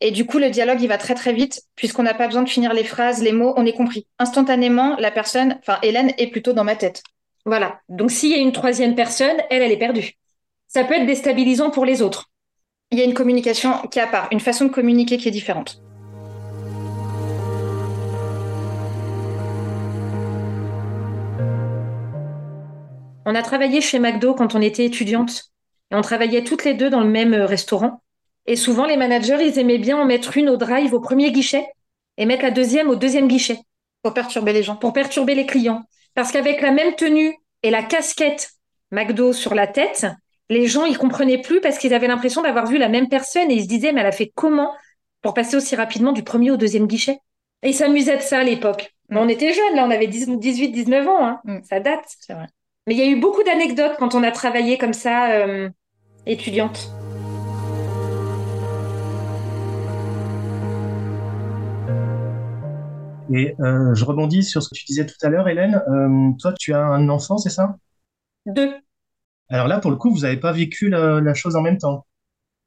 Et 0.00 0.12
du 0.12 0.24
coup, 0.24 0.38
le 0.38 0.50
dialogue, 0.50 0.80
il 0.80 0.86
va 0.86 0.98
très 0.98 1.16
très 1.16 1.32
vite, 1.32 1.62
puisqu'on 1.74 2.04
n'a 2.04 2.14
pas 2.14 2.26
besoin 2.26 2.44
de 2.44 2.48
finir 2.48 2.72
les 2.72 2.84
phrases, 2.84 3.20
les 3.20 3.32
mots, 3.32 3.54
on 3.56 3.66
est 3.66 3.72
compris. 3.72 4.06
Instantanément, 4.20 4.96
la 4.98 5.10
personne, 5.10 5.58
enfin 5.60 5.78
Hélène, 5.82 6.12
est 6.18 6.28
plutôt 6.28 6.52
dans 6.52 6.62
ma 6.62 6.76
tête. 6.76 7.02
Voilà. 7.44 7.80
Donc 7.88 8.12
s'il 8.12 8.30
y 8.30 8.34
a 8.34 8.38
une 8.38 8.52
troisième 8.52 8.94
personne, 8.94 9.36
elle, 9.50 9.62
elle 9.62 9.72
est 9.72 9.78
perdue 9.78 10.18
ça 10.68 10.84
peut 10.84 10.94
être 10.94 11.06
déstabilisant 11.06 11.70
pour 11.70 11.84
les 11.84 12.02
autres. 12.02 12.30
Il 12.90 12.98
y 12.98 13.02
a 13.02 13.04
une 13.04 13.14
communication 13.14 13.86
qui 13.90 13.98
est 13.98 14.02
à 14.02 14.06
part, 14.06 14.28
une 14.30 14.40
façon 14.40 14.66
de 14.66 14.70
communiquer 14.70 15.16
qui 15.18 15.28
est 15.28 15.32
différente. 15.32 15.82
On 23.26 23.34
a 23.34 23.42
travaillé 23.42 23.82
chez 23.82 23.98
McDo 23.98 24.32
quand 24.34 24.54
on 24.54 24.62
était 24.62 24.86
étudiante 24.86 25.52
et 25.90 25.94
on 25.94 26.00
travaillait 26.00 26.44
toutes 26.44 26.64
les 26.64 26.72
deux 26.72 26.88
dans 26.88 27.02
le 27.02 27.10
même 27.10 27.34
euh, 27.34 27.44
restaurant. 27.44 28.02
Et 28.46 28.56
souvent, 28.56 28.86
les 28.86 28.96
managers, 28.96 29.46
ils 29.46 29.58
aimaient 29.58 29.76
bien 29.76 29.98
en 29.98 30.06
mettre 30.06 30.38
une 30.38 30.48
au 30.48 30.56
drive 30.56 30.94
au 30.94 31.00
premier 31.00 31.30
guichet 31.30 31.66
et 32.16 32.24
mettre 32.24 32.42
la 32.42 32.50
deuxième 32.50 32.88
au 32.88 32.96
deuxième 32.96 33.28
guichet. 33.28 33.58
Pour 34.02 34.14
perturber 34.14 34.54
les 34.54 34.62
gens. 34.62 34.76
Pour 34.76 34.94
perturber 34.94 35.34
les 35.34 35.44
clients. 35.44 35.82
Parce 36.14 36.32
qu'avec 36.32 36.62
la 36.62 36.70
même 36.70 36.94
tenue 36.94 37.36
et 37.62 37.70
la 37.70 37.82
casquette 37.82 38.52
McDo 38.90 39.34
sur 39.34 39.54
la 39.54 39.66
tête, 39.66 40.06
les 40.50 40.66
gens, 40.66 40.84
ils 40.84 40.96
comprenaient 40.96 41.40
plus 41.40 41.60
parce 41.60 41.78
qu'ils 41.78 41.94
avaient 41.94 42.06
l'impression 42.06 42.42
d'avoir 42.42 42.66
vu 42.66 42.78
la 42.78 42.88
même 42.88 43.08
personne 43.08 43.50
et 43.50 43.54
ils 43.54 43.64
se 43.64 43.68
disaient, 43.68 43.92
mais 43.92 44.00
elle 44.00 44.06
a 44.06 44.12
fait 44.12 44.32
comment 44.34 44.72
pour 45.20 45.34
passer 45.34 45.56
aussi 45.56 45.76
rapidement 45.76 46.12
du 46.12 46.22
premier 46.22 46.50
au 46.50 46.56
deuxième 46.56 46.86
guichet? 46.86 47.18
Et 47.62 47.70
ils 47.70 47.74
s'amusaient 47.74 48.16
de 48.16 48.22
ça 48.22 48.38
à 48.38 48.44
l'époque. 48.44 48.94
Mais 49.10 49.18
on 49.18 49.28
était 49.28 49.52
jeunes, 49.52 49.74
là, 49.74 49.84
on 49.84 49.90
avait 49.90 50.06
18, 50.06 50.38
19 50.70 51.08
ans, 51.08 51.26
hein. 51.26 51.40
Mm. 51.44 51.58
ça 51.64 51.80
date. 51.80 52.04
C'est 52.20 52.34
vrai. 52.34 52.46
Mais 52.86 52.94
il 52.94 52.98
y 52.98 53.02
a 53.02 53.06
eu 53.06 53.20
beaucoup 53.20 53.42
d'anecdotes 53.42 53.96
quand 53.98 54.14
on 54.14 54.22
a 54.22 54.30
travaillé 54.30 54.78
comme 54.78 54.92
ça, 54.92 55.32
euh, 55.32 55.68
étudiante. 56.24 56.90
Et 63.30 63.54
euh, 63.60 63.94
je 63.94 64.04
rebondis 64.06 64.42
sur 64.42 64.62
ce 64.62 64.70
que 64.70 64.74
tu 64.74 64.86
disais 64.86 65.04
tout 65.04 65.14
à 65.22 65.28
l'heure, 65.28 65.48
Hélène. 65.48 65.82
Euh, 65.88 66.30
toi, 66.40 66.54
tu 66.58 66.72
as 66.72 66.82
un 66.82 67.10
enfant, 67.10 67.36
c'est 67.36 67.50
ça? 67.50 67.76
Deux. 68.46 68.72
Alors 69.50 69.68
là, 69.68 69.78
pour 69.78 69.90
le 69.90 69.96
coup, 69.98 70.10
vous 70.10 70.20
n'avez 70.20 70.38
pas 70.38 70.52
vécu 70.52 70.88
la, 70.88 71.20
la 71.20 71.34
chose 71.34 71.54
en 71.56 71.60
même 71.62 71.76
temps. 71.78 72.06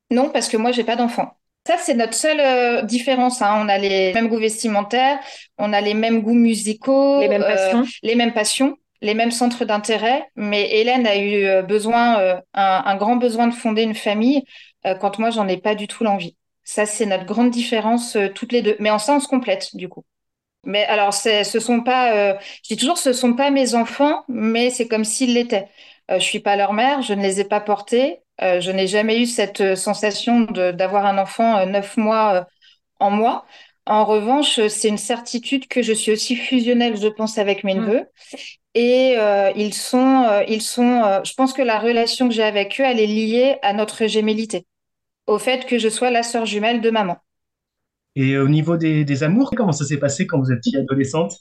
Non, 0.10 0.30
parce 0.30 0.50
que 0.50 0.58
moi, 0.58 0.72
j'ai 0.72 0.84
pas 0.84 0.96
d'enfant. 0.96 1.32
Ça, 1.68 1.78
c'est 1.78 1.94
notre 1.94 2.16
seule 2.16 2.40
euh, 2.40 2.82
différence. 2.82 3.42
hein. 3.42 3.54
On 3.64 3.70
a 3.70 3.78
les 3.78 4.14
mêmes 4.14 4.28
goûts 4.30 4.40
vestimentaires, 4.40 5.20
on 5.58 5.74
a 5.74 5.82
les 5.82 5.94
mêmes 5.94 6.22
goûts 6.22 6.34
musicaux, 6.34 7.22
Les 7.22 7.28
mêmes 7.28 7.44
euh, 7.44 7.56
passions. 7.56 7.86
les 8.04 8.16
mêmes 8.16 8.34
passions, 8.34 8.78
les 9.02 9.14
mêmes 9.14 9.32
centres 9.32 9.64
d'intérêt. 9.64 10.26
Mais 10.36 10.70
Hélène 10.72 11.06
a 11.08 11.18
eu 11.18 11.46
euh, 11.46 11.62
besoin, 11.62 12.20
euh, 12.20 12.36
un, 12.54 12.84
un 12.86 12.96
grand 12.98 13.16
besoin 13.16 13.48
de 13.48 13.54
fonder 13.54 13.84
une 13.84 13.96
famille, 13.96 14.44
euh, 14.86 14.96
quand 14.96 15.20
moi, 15.20 15.30
j'en 15.30 15.48
ai 15.48 15.58
pas 15.58 15.76
du 15.76 15.88
tout 15.88 16.04
l'envie. 16.04 16.36
Ça, 16.64 16.86
c'est 16.86 17.06
notre 17.06 17.26
grande 17.26 17.52
différence, 17.52 18.16
euh, 18.16 18.28
toutes 18.34 18.52
les 18.52 18.62
deux. 18.64 18.76
Mais 18.80 18.90
en 18.90 19.00
ça, 19.00 19.14
on 19.14 19.20
se 19.20 19.28
complète, 19.28 19.76
du 19.76 19.88
coup. 19.88 20.04
Mais 20.66 20.86
alors, 20.86 21.14
ce 21.14 21.44
sont 21.60 21.82
pas, 21.82 22.14
euh, 22.16 22.36
je 22.64 22.76
dis 22.76 22.78
toujours, 22.78 22.98
ce 23.00 23.14
sont 23.14 23.34
pas 23.34 23.50
mes 23.50 23.74
enfants, 23.74 24.24
mais 24.28 24.70
c'est 24.70 24.88
comme 24.88 25.04
s'ils 25.06 25.34
l'étaient. 25.34 25.68
Euh, 26.12 26.20
je 26.20 26.26
suis 26.26 26.40
pas 26.40 26.56
leur 26.56 26.74
mère, 26.74 27.02
je 27.02 27.14
ne 27.14 27.22
les 27.22 27.40
ai 27.42 27.46
pas 27.46 27.62
portés. 27.62 28.22
Euh, 28.42 28.62
je 28.62 28.72
n'ai 28.72 28.88
jamais 28.88 29.22
eu 29.22 29.26
cette 29.26 29.62
euh, 29.62 29.76
sensation 29.76 30.42
de, 30.42 30.72
d'avoir 30.72 31.06
un 31.06 31.18
enfant 31.18 31.66
neuf 31.66 31.98
mois 31.98 32.34
euh, 32.36 32.44
en 33.00 33.12
moi. 33.12 33.46
En 33.88 34.06
revanche, 34.06 34.60
c'est 34.68 34.90
une 34.90 34.98
certitude 35.00 35.68
que 35.68 35.82
je 35.82 35.94
suis 35.94 36.12
aussi 36.12 36.36
fusionnelle, 36.36 36.98
je 36.98 37.08
pense, 37.08 37.38
avec 37.38 37.64
mes 37.64 37.76
Mm. 37.76 37.82
neveux. 37.82 38.08
Et 38.76 39.16
euh, 39.18 39.52
ils 39.56 39.74
sont, 39.74 40.24
euh, 40.30 40.44
ils 40.48 40.62
sont. 40.62 41.02
euh, 41.04 41.22
je 41.24 41.34
pense 41.34 41.54
que 41.54 41.62
la 41.62 41.80
relation 41.80 42.28
que 42.30 42.34
j'ai 42.36 42.44
avec 42.44 42.80
eux, 42.80 42.84
elle 42.86 43.00
est 43.00 43.08
liée 43.08 43.58
à 43.64 43.74
notre 43.74 44.08
gémellité, 44.08 44.66
au 45.28 45.40
fait 45.40 45.66
que 45.68 45.80
je 45.80 45.90
sois 45.90 46.12
la 46.12 46.24
sœur 46.24 46.46
jumelle 46.46 46.82
de 46.82 46.92
maman. 46.92 47.18
Et 48.16 48.38
au 48.38 48.48
niveau 48.48 48.78
des, 48.78 49.04
des 49.04 49.24
amours, 49.24 49.52
comment 49.54 49.74
ça 49.74 49.84
s'est 49.86 49.98
passé 50.00 50.26
quand 50.26 50.40
vous 50.40 50.52
étiez 50.54 50.80
adolescente? 50.80 51.34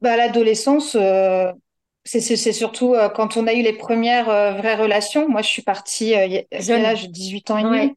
Bah, 0.00 0.16
l'adolescence, 0.16 0.94
euh, 0.96 1.52
c'est 2.04 2.52
surtout 2.52 2.94
euh, 2.94 3.08
quand 3.08 3.36
on 3.36 3.46
a 3.46 3.52
eu 3.52 3.62
les 3.62 3.72
premières 3.74 4.28
euh, 4.28 4.52
vraies 4.52 4.74
relations. 4.74 5.28
Moi, 5.28 5.42
je 5.42 5.48
suis 5.48 5.62
partie 5.62 6.14
euh, 6.14 6.24
à 6.24 6.28
quel 6.50 6.62
Jeune. 6.62 6.84
âge? 6.84 7.08
18 7.10 7.50
ans 7.50 7.58
et 7.58 7.62
demi, 7.62 7.76
Ouais. 7.78 7.94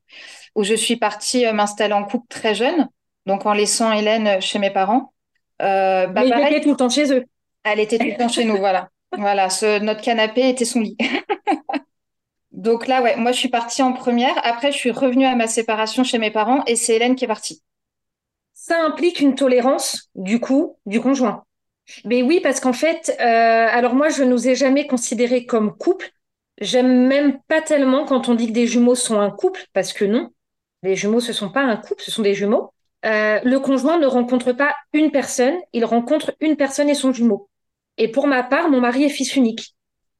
où 0.55 0.63
je 0.63 0.73
suis 0.75 0.97
partie 0.97 1.45
euh, 1.45 1.53
m'installer 1.53 1.93
en 1.93 2.03
couple 2.03 2.27
très 2.29 2.53
jeune, 2.55 2.87
donc 3.25 3.45
en 3.45 3.53
laissant 3.53 3.91
Hélène 3.91 4.41
chez 4.41 4.59
mes 4.59 4.71
parents. 4.71 5.13
Bah, 5.59 6.07
Mais 6.07 6.29
pareil, 6.29 6.45
j'étais 6.49 6.61
tout 6.61 6.71
le 6.71 6.75
temps 6.77 6.89
chez 6.89 7.11
eux. 7.13 7.23
elle 7.63 7.79
était 7.79 7.97
tout 7.97 8.05
le 8.05 8.17
temps 8.17 8.29
chez 8.29 8.43
nous, 8.45 8.57
voilà. 8.57 8.89
Voilà, 9.15 9.51
ce, 9.51 9.77
notre 9.79 10.01
canapé 10.01 10.49
était 10.49 10.65
son 10.65 10.79
lit. 10.81 10.97
Donc 12.51 12.87
là, 12.87 13.01
ouais, 13.01 13.15
moi, 13.15 13.31
je 13.31 13.37
suis 13.37 13.49
partie 13.49 13.81
en 13.83 13.93
première. 13.93 14.33
Après, 14.43 14.71
je 14.71 14.77
suis 14.77 14.91
revenue 14.91 15.25
à 15.25 15.35
ma 15.35 15.47
séparation 15.47 16.03
chez 16.03 16.17
mes 16.17 16.31
parents 16.31 16.63
et 16.67 16.75
c'est 16.75 16.95
Hélène 16.95 17.15
qui 17.15 17.25
est 17.25 17.27
partie. 17.27 17.61
Ça 18.53 18.83
implique 18.85 19.19
une 19.19 19.35
tolérance, 19.35 20.09
du 20.15 20.39
coup, 20.39 20.77
du 20.85 21.01
conjoint. 21.01 21.43
Mais 22.05 22.21
oui, 22.21 22.39
parce 22.41 22.59
qu'en 22.59 22.73
fait, 22.73 23.15
euh, 23.19 23.67
alors 23.69 23.95
moi, 23.95 24.09
je 24.09 24.23
nous 24.23 24.47
ai 24.47 24.55
jamais 24.55 24.87
considérés 24.87 25.45
comme 25.45 25.75
couple. 25.77 26.11
J'aime 26.59 27.07
même 27.07 27.39
pas 27.47 27.61
tellement 27.61 28.05
quand 28.05 28.29
on 28.29 28.35
dit 28.35 28.47
que 28.47 28.53
des 28.53 28.67
jumeaux 28.67 28.95
sont 28.95 29.19
un 29.19 29.31
couple, 29.31 29.65
parce 29.73 29.91
que 29.91 30.05
non, 30.05 30.29
les 30.83 30.95
jumeaux, 30.95 31.19
ce 31.19 31.33
sont 31.33 31.49
pas 31.49 31.61
un 31.61 31.77
couple, 31.77 32.03
ce 32.03 32.11
sont 32.11 32.21
des 32.21 32.33
jumeaux. 32.35 32.73
Euh, 33.05 33.39
le 33.43 33.59
conjoint 33.59 33.99
ne 33.99 34.05
rencontre 34.05 34.53
pas 34.53 34.73
une 34.93 35.11
personne, 35.11 35.55
il 35.73 35.83
rencontre 35.83 36.35
une 36.39 36.55
personne 36.55 36.89
et 36.89 36.93
son 36.93 37.11
jumeau. 37.11 37.49
Et 37.97 38.09
pour 38.09 38.27
ma 38.27 38.43
part, 38.43 38.69
mon 38.69 38.79
mari 38.79 39.03
est 39.03 39.09
fils 39.09 39.35
unique. 39.35 39.75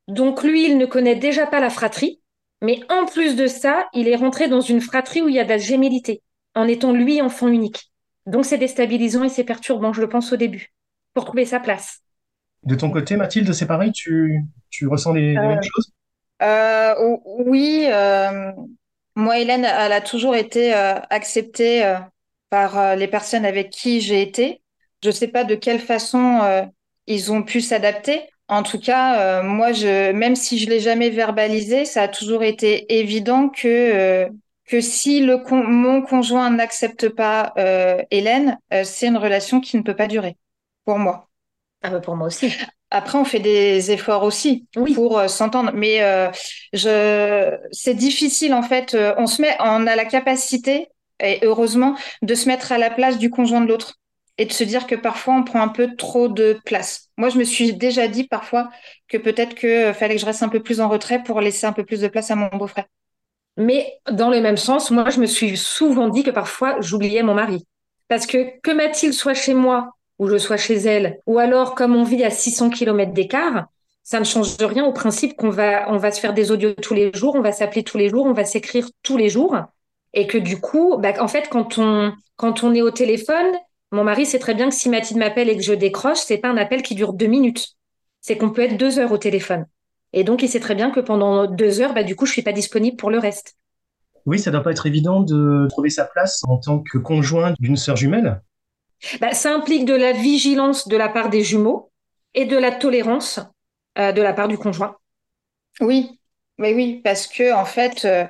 Donc 0.08 0.43
lui, 0.43 0.65
il 0.65 0.77
ne 0.77 0.86
connaît 0.86 1.15
déjà 1.15 1.48
pas 1.48 1.62
la 1.62 1.70
fratrie, 1.70 2.20
mais 2.62 2.82
en 2.89 3.05
plus 3.05 3.36
de 3.36 3.48
ça, 3.48 3.88
il 3.93 4.08
est 4.08 4.15
rentré 4.15 4.48
dans 4.48 4.62
une 4.62 4.82
fratrie 4.82 5.22
où 5.22 5.29
il 5.29 5.36
y 5.36 5.39
a 5.39 5.46
de 5.46 5.50
la 5.50 5.58
gémellité, 5.58 6.22
en 6.55 6.67
étant 6.67 6.91
lui 6.91 7.22
enfant 7.22 7.48
unique. 7.48 7.91
Donc 8.25 8.46
c'est 8.46 8.58
déstabilisant 8.58 9.24
et 9.24 9.29
c'est 9.29 9.43
perturbant, 9.43 9.93
je 9.93 10.01
le 10.01 10.10
pense 10.10 10.32
au 10.34 10.38
début, 10.38 10.74
pour 11.13 11.25
trouver 11.25 11.46
sa 11.46 11.60
place. 11.60 12.01
De 12.63 12.75
ton 12.75 12.91
côté, 12.91 13.15
Mathilde, 13.15 13.53
c'est 13.53 13.67
pareil, 13.67 13.91
tu, 13.93 14.41
tu 14.70 14.88
ressens 14.88 15.13
les, 15.13 15.38
les 15.39 15.48
Euh, 15.48 15.48
mêmes 15.48 15.62
choses? 15.63 15.93
Euh, 16.43 16.96
oui, 17.46 17.86
euh, 17.89 18.51
moi, 19.15 19.39
Hélène, 19.39 19.65
elle 19.65 19.93
a 19.93 20.01
toujours 20.01 20.36
été 20.36 20.75
euh, 20.75 20.96
acceptée 21.10 21.86
euh, 21.86 21.98
par 22.50 22.77
euh, 22.79 22.96
les 22.96 23.08
personnes 23.08 23.46
avec 23.46 23.70
qui 23.72 24.01
j'ai 24.01 24.22
été. 24.22 24.62
Je 25.03 25.12
sais 25.12 25.27
pas 25.29 25.46
de 25.46 25.55
quelle 25.55 25.79
façon 25.79 26.41
euh, 26.43 26.63
ils 27.08 27.32
ont 27.32 27.43
pu 27.43 27.62
s'adapter. 27.62 28.24
En 28.50 28.63
tout 28.63 28.79
cas, 28.79 29.41
euh, 29.41 29.43
moi, 29.43 29.74
je, 29.74 30.12
même 30.13 30.36
si 30.36 30.60
je 30.60 30.70
l'ai 30.70 30.79
jamais 30.82 31.10
verbalisé, 31.12 31.86
ça 31.86 32.03
a 32.03 32.08
toujours 32.10 32.43
été 32.43 32.93
évident 33.00 33.50
que 33.50 33.67
euh, 33.67 34.29
que 34.67 34.82
si 34.82 35.22
le 35.22 35.38
con- 35.39 35.63
mon 35.67 36.01
conjoint 36.03 36.50
n'accepte 36.51 37.10
pas 37.10 37.53
euh, 37.58 38.01
Hélène, 38.12 38.60
euh, 38.74 38.84
c'est 38.86 39.08
une 39.08 39.17
relation 39.17 39.62
qui 39.62 39.77
ne 39.77 39.84
peut 39.84 39.96
pas 39.96 40.08
durer 40.08 40.38
pour 40.86 40.98
moi. 41.00 41.30
Ah 41.82 41.90
bah 41.90 42.00
pour 42.00 42.16
moi 42.16 42.28
aussi. 42.28 42.54
Après, 42.90 43.18
on 43.18 43.25
fait 43.25 43.40
des 43.40 43.92
efforts 43.92 44.24
aussi 44.24 44.68
Oui. 44.75 44.94
pour 44.94 45.18
euh, 45.18 45.28
s'entendre, 45.28 45.72
mais 45.74 46.04
euh, 46.04 46.30
je, 46.74 47.58
c'est 47.72 47.96
difficile 47.96 48.54
en 48.54 48.62
fait. 48.62 48.94
Euh, 48.94 49.16
on 49.18 49.25
se 49.25 49.42
met, 49.42 49.56
on 49.60 49.88
a 49.88 49.96
la 49.96 50.06
capacité, 50.06 50.90
et 51.20 51.40
heureusement, 51.44 51.96
de 52.22 52.36
se 52.36 52.48
mettre 52.48 52.72
à 52.72 52.78
la 52.78 52.92
place 52.92 53.18
du 53.18 53.30
conjoint 53.32 53.62
de 53.62 53.68
l'autre 53.68 53.96
et 54.38 54.46
de 54.46 54.52
se 54.54 54.63
dire 54.63 54.88
que 54.88 54.96
parfois 54.96 55.36
on 55.36 55.44
prend 55.44 55.62
un 55.62 55.68
peu 55.70 55.96
trop 55.96 56.28
de 56.28 56.60
place. 56.66 57.10
Moi, 57.18 57.30
je 57.30 57.38
me 57.38 57.44
suis 57.44 57.74
déjà 57.74 58.08
dit 58.08 58.28
parfois 58.28 58.70
que 59.08 59.18
peut-être 59.18 59.56
que 59.56 59.92
fallait 59.94 60.16
que 60.16 60.22
je 60.22 60.25
reste 60.25 60.44
un 60.44 60.50
peu 60.50 60.62
plus 60.62 60.80
en 60.80 60.88
retrait 60.90 61.24
pour 61.24 61.42
laisser 61.42 61.66
un 61.66 61.74
peu 61.74 61.84
plus 61.86 62.02
de 62.02 62.08
place 62.08 62.32
à 62.32 62.36
mon 62.36 62.48
beau-frère. 62.48 62.86
Mais 63.58 64.00
dans 64.12 64.30
le 64.30 64.42
même 64.42 64.58
sens, 64.58 64.92
moi, 64.92 65.10
je 65.10 65.20
me 65.20 65.25
suis 65.25 65.58
souvent 65.58 66.10
dit 66.10 66.24
que 66.24 66.32
parfois, 66.32 66.78
j'oubliais 66.82 67.24
mon 67.24 67.36
mari. 67.36 67.66
Parce 68.08 68.25
que 68.25 68.60
que 68.62 68.72
Mathilde 68.72 69.13
soit 69.13 69.34
chez 69.34 69.54
moi 69.54 69.92
ou 70.24 70.30
je 70.30 70.38
sois 70.38 70.58
chez 70.58 70.75
elle, 70.75 71.20
ou 71.27 71.38
alors 71.38 71.75
comme 71.75 71.96
on 71.96 72.03
vit 72.03 72.24
à 72.24 72.30
600 72.30 72.70
km 72.70 73.12
d'écart, 73.12 73.68
ça 74.03 74.20
ne 74.20 74.25
change 74.25 74.56
rien 74.58 74.86
au 74.86 74.94
principe 74.94 75.36
qu'on 75.36 75.50
va, 75.50 76.12
se 76.12 76.20
faire 76.20 76.34
des 76.34 76.51
audios 76.51 76.74
tous 76.74 76.94
les 76.94 77.12
jours, 77.13 77.36
on 77.36 77.42
va 77.42 77.51
s'appeler 77.51 77.84
tous 77.84 77.98
les 77.98 78.10
jours, 78.10 78.25
on 78.25 78.34
va 78.34 78.46
s'écrire 78.46 78.88
tous 79.01 79.18
les 79.18 79.30
jours. 79.30 79.58
Et 80.13 80.27
que 80.27 80.38
du 80.38 80.60
coup, 80.60 80.98
bah, 80.98 81.13
en 81.20 81.27
fait, 81.27 81.50
quand 81.50 81.77
on, 81.77 82.13
quand 82.36 82.63
on 82.63 82.74
est 82.74 82.82
au 82.82 82.92
téléphone, 82.92 83.48
mon 83.92 84.03
mari 84.03 84.25
sait 84.25 84.39
très 84.39 84.53
bien 84.53 84.70
que 84.70 84.75
si 84.75 84.89
Mathilde 84.89 85.20
m'appelle 85.20 85.50
et 85.50 85.58
que 85.58 85.63
je 85.63 85.74
décroche, 85.74 86.20
c'est 86.20 86.38
pas 86.38 86.50
un 86.50 86.58
appel 86.58 86.84
qui 86.84 86.96
dure 86.96 87.13
deux 87.13 87.27
minutes. 87.27 87.75
C'est 88.22 88.38
qu'on 88.38 88.51
peut 88.51 88.62
être 88.62 88.77
deux 88.77 89.00
heures 89.00 89.12
au 89.12 89.18
téléphone. 89.18 89.65
Et 90.13 90.24
donc, 90.24 90.44
il 90.44 90.50
sait 90.50 90.60
très 90.60 90.75
bien 90.75 90.92
que 90.92 91.00
pendant 91.00 91.48
deux 91.48 91.82
heures, 91.82 91.94
bah, 91.94 92.03
du 92.03 92.15
coup, 92.15 92.25
je 92.25 92.32
suis 92.32 92.44
pas 92.44 92.53
disponible 92.53 92.98
pour 92.98 93.10
le 93.10 93.20
reste. 93.20 93.56
Oui, 94.25 94.39
ça 94.39 94.51
doit 94.51 94.63
pas 94.63 94.72
être 94.72 94.86
évident 94.86 95.22
de 95.22 95.68
trouver 95.70 95.89
sa 95.89 96.06
place 96.06 96.44
en 96.48 96.58
tant 96.58 96.80
que 96.80 96.98
conjoint 96.98 97.53
d'une 97.60 97.75
sœur 97.75 97.96
jumelle. 97.96 98.42
Bah, 99.19 99.33
ça 99.33 99.53
implique 99.53 99.86
de 99.86 99.93
la 99.93 100.12
vigilance 100.12 100.88
de 100.88 100.98
la 100.98 101.10
part 101.10 101.29
des 101.29 101.43
jumeaux 101.43 101.91
et 102.33 102.45
de 102.45 102.57
la 102.57 102.72
tolérance 102.72 103.39
euh, 103.98 104.12
de 104.12 104.22
la 104.22 104.33
part 104.33 104.48
du 104.48 104.57
conjoint. 104.57 104.95
Oui, 105.79 106.19
oui, 106.60 106.74
oui, 106.74 107.01
parce 107.03 107.27
que 107.27 107.53
en 107.53 107.65
fait, 107.65 108.05
euh, 108.05 108.25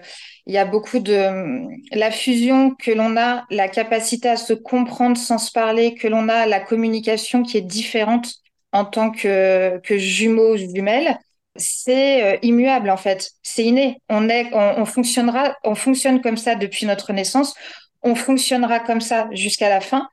il 0.45 0.53
y 0.53 0.57
a 0.57 0.65
beaucoup 0.65 0.99
de 0.99 1.67
la 1.91 2.11
fusion 2.11 2.71
que 2.75 2.91
l'on 2.91 3.17
a, 3.17 3.45
la 3.49 3.67
capacité 3.67 4.29
à 4.29 4.37
se 4.37 4.53
comprendre 4.53 5.17
sans 5.17 5.37
se 5.37 5.51
parler, 5.51 5.95
que 5.95 6.07
l'on 6.07 6.29
a 6.29 6.45
la 6.45 6.59
communication 6.59 7.43
qui 7.43 7.57
est 7.57 7.61
différente 7.61 8.35
en 8.71 8.85
tant 8.85 9.11
que 9.11 9.79
que 9.83 9.97
jumeaux 9.97 10.57
jumelles, 10.57 11.17
c'est 11.55 12.35
euh, 12.35 12.37
immuable 12.41 12.89
en 12.89 12.97
fait, 12.97 13.31
c'est 13.43 13.65
inné. 13.65 14.01
On 14.09 14.29
est, 14.29 14.49
on 14.53 14.85
fonctionnera, 14.85 15.55
on 15.63 15.75
fonctionne 15.75 16.21
comme 16.21 16.37
ça 16.37 16.55
depuis 16.55 16.85
notre 16.85 17.13
naissance, 17.13 17.53
on 18.01 18.15
fonctionnera 18.15 18.79
comme 18.79 19.01
ça 19.01 19.27
jusqu'à 19.31 19.69
la 19.69 19.81
fin, 19.81 20.09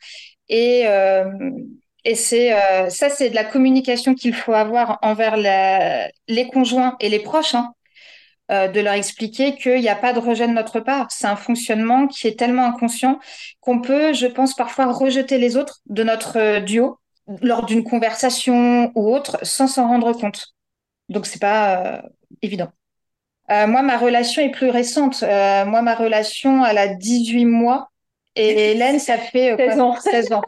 et 0.50 0.86
euh, 0.86 1.30
et 2.04 2.14
c'est 2.14 2.52
euh, 2.52 2.90
ça, 2.90 3.08
c'est 3.08 3.30
de 3.30 3.34
la 3.34 3.44
communication 3.44 4.14
qu'il 4.14 4.34
faut 4.34 4.52
avoir 4.52 4.98
envers 5.02 5.36
les 5.36 6.48
conjoints 6.48 6.96
et 7.00 7.08
les 7.08 7.20
proches, 7.20 7.54
hein, 7.54 7.72
euh, 8.50 8.68
de 8.68 8.80
leur 8.80 8.94
expliquer 8.94 9.54
qu'il 9.56 9.80
n'y 9.80 9.88
a 9.88 9.96
pas 9.96 10.12
de 10.12 10.18
rejet 10.18 10.48
de 10.48 10.52
notre 10.52 10.80
part. 10.80 11.06
C'est 11.10 11.26
un 11.26 11.36
fonctionnement 11.36 12.06
qui 12.08 12.26
est 12.26 12.38
tellement 12.38 12.66
inconscient 12.66 13.20
qu'on 13.60 13.80
peut, 13.80 14.12
je 14.12 14.26
pense, 14.26 14.54
parfois 14.54 14.92
rejeter 14.92 15.38
les 15.38 15.56
autres 15.56 15.80
de 15.86 16.02
notre 16.02 16.60
duo 16.60 16.98
lors 17.42 17.64
d'une 17.66 17.84
conversation 17.84 18.90
ou 18.94 19.14
autre 19.14 19.38
sans 19.42 19.68
s'en 19.68 19.86
rendre 19.88 20.12
compte. 20.12 20.48
Donc, 21.08 21.26
c'est 21.26 21.40
pas 21.40 22.02
évident. 22.42 22.72
Moi, 23.48 23.82
ma 23.82 23.98
relation 23.98 24.42
est 24.42 24.50
plus 24.50 24.70
récente. 24.70 25.22
Moi, 25.22 25.82
ma 25.82 25.94
relation, 25.94 26.64
elle 26.64 26.78
a 26.78 26.88
18 26.88 27.44
mois 27.44 27.89
et 28.48 28.70
Hélène, 28.72 28.98
ça 28.98 29.18
fait 29.18 29.52
euh, 29.52 29.56
16 29.56 29.74
quoi 29.76 29.84
ans. 29.84 29.96
16 30.00 30.32
ans. 30.32 30.42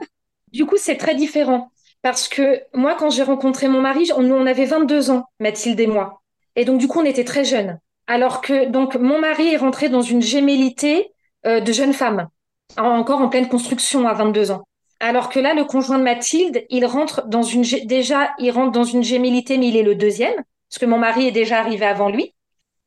Du 0.52 0.66
coup, 0.66 0.76
c'est 0.78 0.96
très 0.96 1.14
différent. 1.14 1.70
Parce 2.02 2.28
que 2.28 2.60
moi, 2.74 2.96
quand 2.98 3.10
j'ai 3.10 3.22
rencontré 3.22 3.68
mon 3.68 3.80
mari, 3.80 4.10
on, 4.16 4.28
on 4.30 4.46
avait 4.46 4.64
22 4.64 5.10
ans, 5.10 5.24
Mathilde 5.40 5.78
et 5.80 5.86
moi. 5.86 6.22
Et 6.56 6.64
donc, 6.64 6.78
du 6.78 6.88
coup, 6.88 7.00
on 7.00 7.04
était 7.04 7.24
très 7.24 7.44
jeunes. 7.44 7.78
Alors 8.06 8.40
que, 8.40 8.66
donc, 8.66 8.96
mon 8.96 9.18
mari 9.20 9.54
est 9.54 9.56
rentré 9.56 9.88
dans 9.88 10.02
une 10.02 10.20
gémellité 10.22 11.12
euh, 11.46 11.60
de 11.60 11.72
jeune 11.72 11.92
femme, 11.92 12.28
en- 12.76 12.82
encore 12.98 13.20
en 13.20 13.28
pleine 13.28 13.48
construction 13.48 14.06
à 14.08 14.14
22 14.14 14.50
ans. 14.50 14.64
Alors 15.00 15.28
que 15.28 15.40
là, 15.40 15.54
le 15.54 15.64
conjoint 15.64 15.98
de 15.98 16.04
Mathilde, 16.04 16.64
il 16.70 16.84
rentre 16.86 17.26
dans 17.28 17.42
une, 17.42 17.62
déjà, 17.86 18.32
il 18.38 18.50
rentre 18.50 18.72
dans 18.72 18.84
une 18.84 19.02
gémellité, 19.02 19.58
mais 19.58 19.68
il 19.68 19.76
est 19.76 19.82
le 19.82 19.94
deuxième, 19.94 20.34
parce 20.68 20.78
que 20.80 20.86
mon 20.86 20.98
mari 20.98 21.28
est 21.28 21.32
déjà 21.32 21.58
arrivé 21.58 21.86
avant 21.86 22.08
lui. 22.08 22.34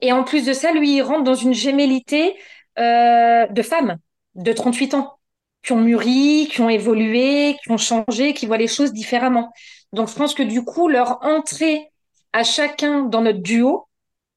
Et 0.02 0.12
en 0.12 0.24
plus 0.24 0.46
de 0.46 0.54
ça, 0.54 0.72
lui, 0.74 0.96
il 0.98 1.02
rentre 1.02 1.24
dans 1.24 1.36
une 1.36 1.54
gémellité 1.54 2.36
euh, 2.80 3.48
de 3.48 3.62
femme 3.62 3.98
de 4.36 4.54
38 4.54 4.94
ans. 4.96 5.18
qui 5.64 5.72
ont 5.72 5.82
mûri, 5.82 6.48
qui 6.52 6.62
ont 6.62 6.70
évolué, 6.70 7.58
qui 7.64 7.72
ont 7.72 7.78
changé, 7.78 8.34
qui 8.36 8.46
voient 8.46 8.58
les 8.58 8.68
choses 8.68 8.94
différemment. 8.94 9.52
Donc, 9.94 10.10
je 10.10 10.16
pense 10.16 10.36
que 10.36 10.44
du 10.44 10.64
coup, 10.64 10.88
leur 10.88 11.20
entrée 11.26 11.90
à 12.34 12.44
chacun 12.44 13.04
dans 13.04 13.22
notre 13.22 13.40
duo 13.40 13.88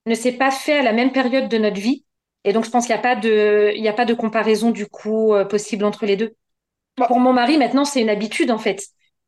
ne 0.06 0.14
s'est 0.14 0.32
pas 0.32 0.50
fait 0.50 0.78
à 0.78 0.82
la 0.82 0.92
même 0.92 1.12
période 1.12 1.48
de 1.48 1.58
notre 1.58 1.80
vie. 1.80 2.04
Et 2.44 2.52
donc, 2.54 2.64
je 2.64 2.70
pense 2.70 2.86
qu'il 2.86 2.94
n'y 2.94 3.00
a 3.00 3.02
pas 3.02 3.16
de, 3.16 3.72
il 3.76 3.82
n'y 3.82 3.88
a 3.88 3.92
pas 3.92 4.06
de 4.06 4.14
comparaison 4.14 4.70
du 4.70 4.86
coup 4.86 5.34
euh, 5.34 5.44
possible 5.44 5.84
entre 5.84 6.06
les 6.06 6.16
deux. 6.16 6.34
Pour 6.96 7.20
mon 7.20 7.32
mari, 7.32 7.58
maintenant, 7.58 7.84
c'est 7.84 8.00
une 8.00 8.10
habitude 8.10 8.50
en 8.50 8.58
fait. 8.58 8.82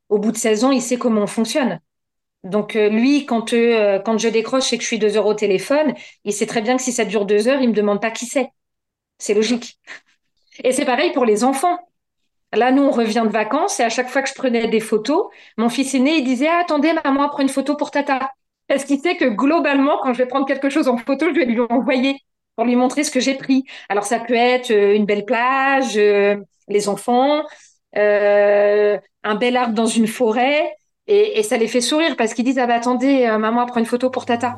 Au 0.08 0.18
bout 0.18 0.32
de 0.32 0.36
16 0.36 0.64
ans, 0.64 0.70
il 0.72 0.82
sait 0.82 0.98
comment 0.98 1.22
on 1.22 1.26
fonctionne. 1.26 1.80
Donc 2.44 2.76
euh, 2.76 2.88
lui, 2.88 3.26
quand 3.26 3.52
euh, 3.52 3.98
quand 4.00 4.18
je 4.18 4.28
décroche 4.28 4.72
et 4.72 4.78
que 4.78 4.82
je 4.82 4.88
suis 4.88 4.98
deux 4.98 5.16
heures 5.16 5.26
au 5.26 5.34
téléphone, 5.34 5.94
il 6.24 6.32
sait 6.32 6.46
très 6.46 6.62
bien 6.62 6.76
que 6.76 6.82
si 6.82 6.92
ça 6.92 7.04
dure 7.04 7.26
deux 7.26 7.48
heures, 7.48 7.60
il 7.60 7.68
me 7.68 7.74
demande 7.74 8.00
pas 8.00 8.10
qui 8.10 8.26
c'est. 8.26 8.48
C'est 9.18 9.34
logique. 9.34 9.78
Et 10.62 10.72
c'est 10.72 10.84
pareil 10.84 11.12
pour 11.12 11.24
les 11.24 11.44
enfants. 11.44 11.78
Là, 12.52 12.72
nous, 12.72 12.82
on 12.82 12.90
revient 12.90 13.22
de 13.24 13.32
vacances 13.32 13.78
et 13.80 13.84
à 13.84 13.88
chaque 13.90 14.08
fois 14.08 14.22
que 14.22 14.28
je 14.28 14.34
prenais 14.34 14.66
des 14.66 14.80
photos, 14.80 15.26
mon 15.56 15.68
fils 15.68 15.94
aîné, 15.94 16.16
il 16.18 16.24
disait 16.24 16.48
ah, 16.48 16.60
Attendez, 16.60 16.92
maman, 17.04 17.28
prends 17.28 17.42
une 17.42 17.48
photo 17.48 17.76
pour 17.76 17.90
tata. 17.90 18.32
Parce 18.66 18.84
qu'il 18.84 19.00
sait 19.00 19.16
que 19.16 19.24
globalement, 19.24 19.98
quand 20.02 20.12
je 20.12 20.18
vais 20.18 20.26
prendre 20.26 20.46
quelque 20.46 20.70
chose 20.70 20.88
en 20.88 20.96
photo, 20.96 21.26
je 21.28 21.34
vais 21.34 21.44
lui 21.44 21.60
envoyer 21.60 22.16
pour 22.56 22.64
lui 22.64 22.76
montrer 22.76 23.04
ce 23.04 23.10
que 23.10 23.20
j'ai 23.20 23.34
pris. 23.34 23.64
Alors, 23.88 24.04
ça 24.04 24.20
peut 24.20 24.34
être 24.34 24.70
euh, 24.70 24.94
une 24.94 25.06
belle 25.06 25.24
plage, 25.24 25.96
euh, 25.96 26.36
les 26.68 26.88
enfants, 26.88 27.42
euh, 27.96 28.98
un 29.22 29.34
bel 29.36 29.56
arbre 29.56 29.74
dans 29.74 29.86
une 29.86 30.06
forêt. 30.06 30.74
Et, 31.06 31.42
ça 31.42 31.56
les 31.56 31.66
fait 31.68 31.80
sourire 31.80 32.16
parce 32.16 32.34
qu'ils 32.34 32.44
disent 32.44 32.58
Ah, 32.58 32.66
bah 32.66 32.74
attendez, 32.74 33.26
maman, 33.38 33.66
prends 33.66 33.80
une 33.80 33.86
photo 33.86 34.10
pour 34.10 34.26
tata. 34.26 34.56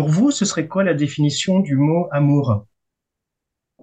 Pour 0.00 0.08
vous, 0.08 0.30
ce 0.30 0.46
serait 0.46 0.66
quoi 0.66 0.82
la 0.82 0.94
définition 0.94 1.60
du 1.60 1.76
mot 1.76 2.08
amour? 2.10 2.64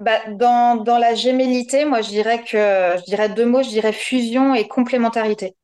Bah, 0.02 0.18
dans, 0.32 0.78
dans 0.78 0.98
la 0.98 1.14
gémellité, 1.14 1.86
moi, 1.86 2.02
je 2.02 2.10
dirais 2.10 2.40
que 2.40 2.58
je 2.98 3.04
dirais 3.04 3.30
deux 3.30 3.46
mots, 3.46 3.62
je 3.62 3.70
dirais 3.70 3.94
fusion 3.94 4.56
et 4.56 4.68
complémentarité. 4.68 5.56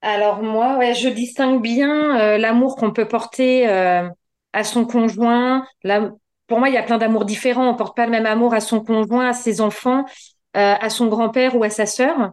Alors 0.00 0.42
moi, 0.42 0.78
ouais, 0.78 0.94
je 0.94 1.08
distingue 1.08 1.62
bien 1.62 2.18
euh, 2.18 2.38
l'amour 2.38 2.74
qu'on 2.74 2.90
peut 2.90 3.06
porter 3.06 3.68
euh, 3.68 4.08
à 4.52 4.64
son 4.64 4.84
conjoint. 4.84 5.64
Pour 6.48 6.58
moi, 6.58 6.68
il 6.68 6.74
y 6.74 6.76
a 6.76 6.82
plein 6.82 6.98
d'amours 6.98 7.24
différents. 7.24 7.70
On 7.70 7.76
porte 7.76 7.96
pas 7.96 8.06
le 8.06 8.10
même 8.10 8.26
amour 8.26 8.54
à 8.54 8.60
son 8.60 8.80
conjoint, 8.80 9.28
à 9.28 9.32
ses 9.32 9.60
enfants, 9.60 10.04
euh, 10.56 10.74
à 10.80 10.90
son 10.90 11.06
grand-père 11.06 11.54
ou 11.54 11.62
à 11.62 11.70
sa 11.70 11.86
sœur. 11.86 12.32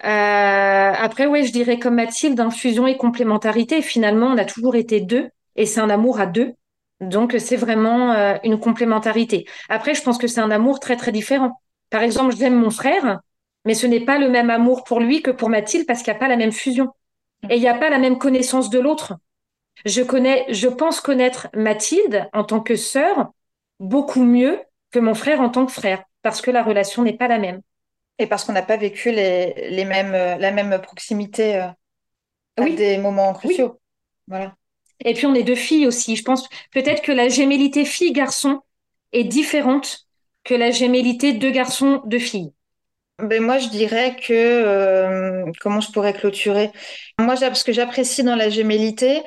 après, 0.00 1.26
ouais, 1.26 1.44
je 1.44 1.52
dirais 1.52 1.78
comme 1.78 1.94
Mathilde, 1.94 2.40
hein, 2.40 2.50
fusion 2.50 2.88
et 2.88 2.96
complémentarité. 2.96 3.80
Finalement, 3.80 4.26
on 4.26 4.38
a 4.38 4.44
toujours 4.44 4.74
été 4.74 5.00
deux 5.00 5.30
et 5.58 5.66
c'est 5.66 5.80
un 5.80 5.90
amour 5.90 6.20
à 6.20 6.26
deux. 6.26 6.54
Donc, 7.00 7.34
c'est 7.38 7.56
vraiment 7.56 8.12
euh, 8.12 8.36
une 8.44 8.58
complémentarité. 8.58 9.44
Après, 9.68 9.94
je 9.94 10.02
pense 10.02 10.16
que 10.16 10.26
c'est 10.26 10.40
un 10.40 10.50
amour 10.50 10.80
très, 10.80 10.96
très 10.96 11.12
différent. 11.12 11.60
Par 11.90 12.02
exemple, 12.02 12.34
j'aime 12.34 12.54
mon 12.54 12.70
frère, 12.70 13.20
mais 13.64 13.74
ce 13.74 13.86
n'est 13.86 14.04
pas 14.04 14.18
le 14.18 14.28
même 14.28 14.50
amour 14.50 14.84
pour 14.84 15.00
lui 15.00 15.20
que 15.20 15.30
pour 15.30 15.50
Mathilde 15.50 15.86
parce 15.86 16.02
qu'il 16.02 16.12
n'y 16.12 16.16
a 16.16 16.20
pas 16.20 16.28
la 16.28 16.36
même 16.36 16.52
fusion. 16.52 16.92
Et 17.50 17.56
il 17.56 17.60
n'y 17.60 17.68
a 17.68 17.74
pas 17.74 17.90
la 17.90 17.98
même 17.98 18.18
connaissance 18.18 18.70
de 18.70 18.78
l'autre. 18.78 19.14
Je 19.84 20.02
connais, 20.02 20.46
je 20.48 20.68
pense 20.68 21.00
connaître 21.00 21.48
Mathilde 21.54 22.28
en 22.32 22.44
tant 22.44 22.60
que 22.60 22.76
sœur 22.76 23.32
beaucoup 23.80 24.24
mieux 24.24 24.60
que 24.90 24.98
mon 24.98 25.14
frère 25.14 25.40
en 25.40 25.50
tant 25.50 25.66
que 25.66 25.72
frère 25.72 26.02
parce 26.22 26.40
que 26.40 26.50
la 26.50 26.62
relation 26.62 27.02
n'est 27.02 27.16
pas 27.16 27.28
la 27.28 27.38
même. 27.38 27.60
Et 28.18 28.26
parce 28.26 28.44
qu'on 28.44 28.52
n'a 28.52 28.62
pas 28.62 28.76
vécu 28.76 29.10
les, 29.10 29.70
les 29.70 29.84
mêmes, 29.84 30.12
la 30.12 30.50
même 30.50 30.80
proximité 30.80 31.56
euh, 31.56 31.68
à 32.56 32.62
oui. 32.62 32.74
des 32.74 32.98
moments 32.98 33.32
cruciaux. 33.32 33.80
Voilà. 34.26 34.57
Et 35.04 35.14
puis 35.14 35.26
on 35.26 35.34
est 35.34 35.42
deux 35.42 35.54
filles 35.54 35.86
aussi. 35.86 36.16
Je 36.16 36.22
pense 36.22 36.48
peut-être 36.72 37.02
que 37.02 37.12
la 37.12 37.28
gémellité 37.28 37.84
fille-garçon 37.84 38.60
est 39.12 39.24
différente 39.24 40.06
que 40.44 40.54
la 40.54 40.70
gémellité 40.70 41.34
deux 41.34 41.50
garçons, 41.50 42.02
deux 42.06 42.18
filles. 42.18 42.52
Ben 43.18 43.42
moi, 43.42 43.58
je 43.58 43.68
dirais 43.68 44.14
que 44.16 44.32
euh, 44.32 45.44
comment 45.60 45.80
je 45.80 45.90
pourrais 45.90 46.12
clôturer? 46.12 46.70
Moi, 47.18 47.34
ce 47.36 47.64
que 47.64 47.72
j'apprécie 47.72 48.22
dans 48.22 48.36
la 48.36 48.48
gémellité, 48.48 49.22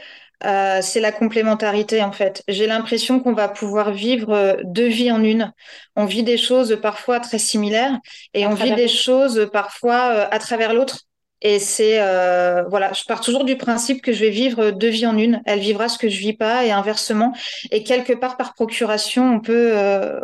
euh, 0.46 0.80
c'est 0.82 1.02
la 1.02 1.12
complémentarité 1.12 2.02
en 2.02 2.14
fait. 2.14 2.42
J'ai 2.48 2.68
l'impression 2.68 3.20
qu'on 3.20 3.34
va 3.34 3.50
pouvoir 3.50 3.92
vivre 3.92 4.32
euh, 4.32 4.56
deux 4.64 4.88
vies 4.88 5.12
en 5.12 5.24
une. 5.24 5.54
On 5.98 6.06
vit 6.06 6.24
des 6.24 6.38
choses 6.38 6.80
parfois 6.82 7.20
très 7.20 7.38
similaires 7.38 8.00
et 8.34 8.48
on 8.48 8.54
vit 8.54 8.74
des 8.74 8.88
choses 8.88 9.50
parfois 9.52 10.00
à 10.00 10.40
travers 10.40 10.74
l'autre. 10.74 11.02
Et 11.42 11.58
c'est 11.58 12.00
euh, 12.00 12.64
voilà, 12.70 12.94
je 12.94 13.04
pars 13.06 13.20
toujours 13.20 13.46
du 13.46 13.58
principe 13.58 14.02
que 14.02 14.14
je 14.14 14.20
vais 14.20 14.30
vivre 14.30 14.70
deux 14.70 14.90
vies 14.90 15.08
en 15.08 15.18
une. 15.18 15.42
Elle 15.46 15.60
vivra 15.60 15.90
ce 15.90 15.98
que 15.98 16.08
je 16.08 16.20
vis 16.20 16.34
pas 16.34 16.66
et 16.66 16.72
inversement. 16.72 17.34
Et 17.72 17.84
quelque 17.84 18.14
part 18.14 18.38
par 18.38 18.54
procuration, 18.54 19.36
on 19.36 19.40
peut 19.40 19.72
euh, 19.76 20.20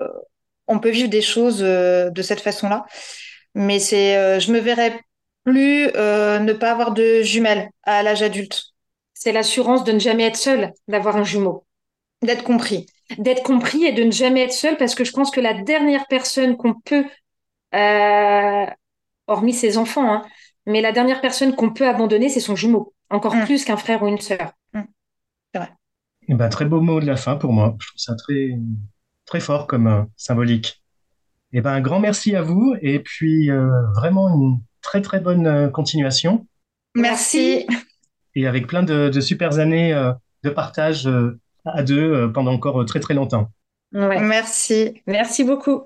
on 0.68 0.80
peut 0.80 0.90
vivre 0.90 1.10
des 1.10 1.22
choses 1.22 1.64
euh, 1.64 2.12
de 2.12 2.22
cette 2.22 2.42
façon-là. 2.42 2.86
Mais 3.56 3.80
c'est, 3.80 4.40
je 4.40 4.52
me 4.52 4.60
verrais 4.60 5.00
plus 5.44 5.88
ne 5.88 6.54
pas 6.54 6.72
avoir 6.72 6.92
de 6.92 7.24
jumelles 7.24 7.70
à 7.84 8.04
l'âge 8.04 8.22
adulte. 8.22 8.66
C'est 9.16 9.32
l'assurance 9.32 9.84
de 9.84 9.94
ne 9.94 10.00
jamais 10.00 10.26
être 10.26 10.38
seule, 10.38 10.74
d'avoir 10.88 11.18
un 11.18 11.24
jumeau, 11.24 11.66
d'être 12.22 12.44
compris, 12.44 12.86
d'être 13.18 13.42
compris 13.42 13.86
et 13.86 13.94
de 13.94 14.04
ne 14.04 14.12
jamais 14.12 14.44
être 14.44 14.54
seule 14.54 14.78
parce 14.78 14.94
que 14.94 15.04
je 15.04 15.12
pense 15.12 15.32
que 15.32 15.42
la 15.42 15.56
dernière 15.56 16.06
personne 16.06 16.56
qu'on 16.56 16.76
peut, 16.76 17.06
hormis 19.26 19.54
ses 19.54 19.80
enfants, 19.80 20.14
hein, 20.14 20.26
mais 20.68 20.82
la 20.82 20.92
dernière 20.92 21.22
personne 21.22 21.56
qu'on 21.56 21.72
peut 21.72 21.88
abandonner, 21.88 22.30
c'est 22.30 22.40
son 22.40 22.56
jumeau, 22.56 22.94
encore 23.10 23.36
mm. 23.36 23.46
plus 23.46 23.66
qu'un 23.66 23.78
frère 23.78 24.04
ou 24.04 24.08
une 24.08 24.20
sœur. 24.20 24.52
Mm. 24.74 24.82
C'est 25.54 25.60
vrai. 25.60 25.70
Et 26.24 26.34
eh 26.34 26.36
ben, 26.36 26.50
très 26.50 26.66
beau 26.66 26.82
mot 26.82 27.00
de 27.00 27.06
la 27.06 27.16
fin 27.16 27.38
pour 27.38 27.54
moi. 27.54 27.76
Je 27.80 27.88
trouve 27.88 28.00
ça 28.00 28.16
très, 28.16 28.52
très 29.26 29.40
fort 29.40 29.66
comme 29.66 29.88
euh, 29.88 30.04
symbolique. 30.18 30.84
Et 31.54 31.60
eh 31.60 31.62
ben, 31.62 31.72
un 31.72 31.80
grand 31.80 32.02
merci 32.02 32.36
à 32.36 32.42
vous 32.42 32.76
et 32.82 33.00
puis 33.00 33.50
euh, 33.50 33.70
vraiment 33.96 34.28
une 34.28 34.60
très 34.82 35.02
très 35.02 35.22
bonne 35.22 35.48
euh, 35.48 35.70
continuation. 35.70 36.46
Merci. 36.96 37.66
Et 38.36 38.46
avec 38.46 38.68
plein 38.68 38.84
de, 38.84 39.08
de 39.08 39.22
super 39.22 39.60
années 39.60 39.94
euh, 39.94 40.12
de 40.44 40.50
partage 40.50 41.08
euh, 41.08 41.40
à 41.66 41.84
deux 41.84 42.14
euh, 42.14 42.28
pendant 42.28 42.52
encore 42.52 42.84
très 42.86 43.00
très 43.00 43.14
longtemps. 43.14 43.50
Ouais. 43.94 44.20
Merci. 44.20 45.02
Merci 45.08 45.46
beaucoup. 45.46 45.84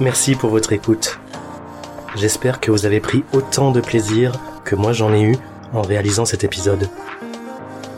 Merci 0.00 0.34
pour 0.34 0.48
votre 0.48 0.72
écoute. 0.72 1.18
J'espère 2.16 2.60
que 2.60 2.70
vous 2.70 2.86
avez 2.86 3.00
pris 3.00 3.24
autant 3.32 3.72
de 3.72 3.80
plaisir 3.80 4.32
que 4.64 4.76
moi 4.76 4.92
j'en 4.92 5.12
ai 5.12 5.22
eu 5.22 5.36
en 5.72 5.82
réalisant 5.82 6.24
cet 6.24 6.44
épisode. 6.44 6.88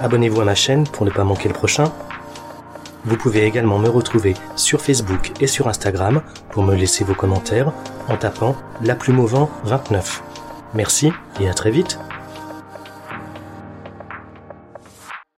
Abonnez-vous 0.00 0.40
à 0.40 0.44
ma 0.44 0.54
chaîne 0.54 0.84
pour 0.84 1.04
ne 1.04 1.10
pas 1.10 1.24
manquer 1.24 1.48
le 1.48 1.54
prochain. 1.54 1.92
Vous 3.04 3.16
pouvez 3.16 3.44
également 3.44 3.78
me 3.78 3.88
retrouver 3.88 4.34
sur 4.56 4.80
Facebook 4.80 5.32
et 5.40 5.46
sur 5.46 5.68
Instagram 5.68 6.22
pour 6.50 6.62
me 6.62 6.74
laisser 6.74 7.04
vos 7.04 7.14
commentaires 7.14 7.72
en 8.08 8.16
tapant 8.16 8.56
La 8.82 8.94
Plume 8.94 9.20
au 9.20 9.26
vent 9.26 9.50
29. 9.64 10.22
Merci 10.74 11.12
et 11.40 11.48
à 11.48 11.54
très 11.54 11.70
vite 11.70 11.98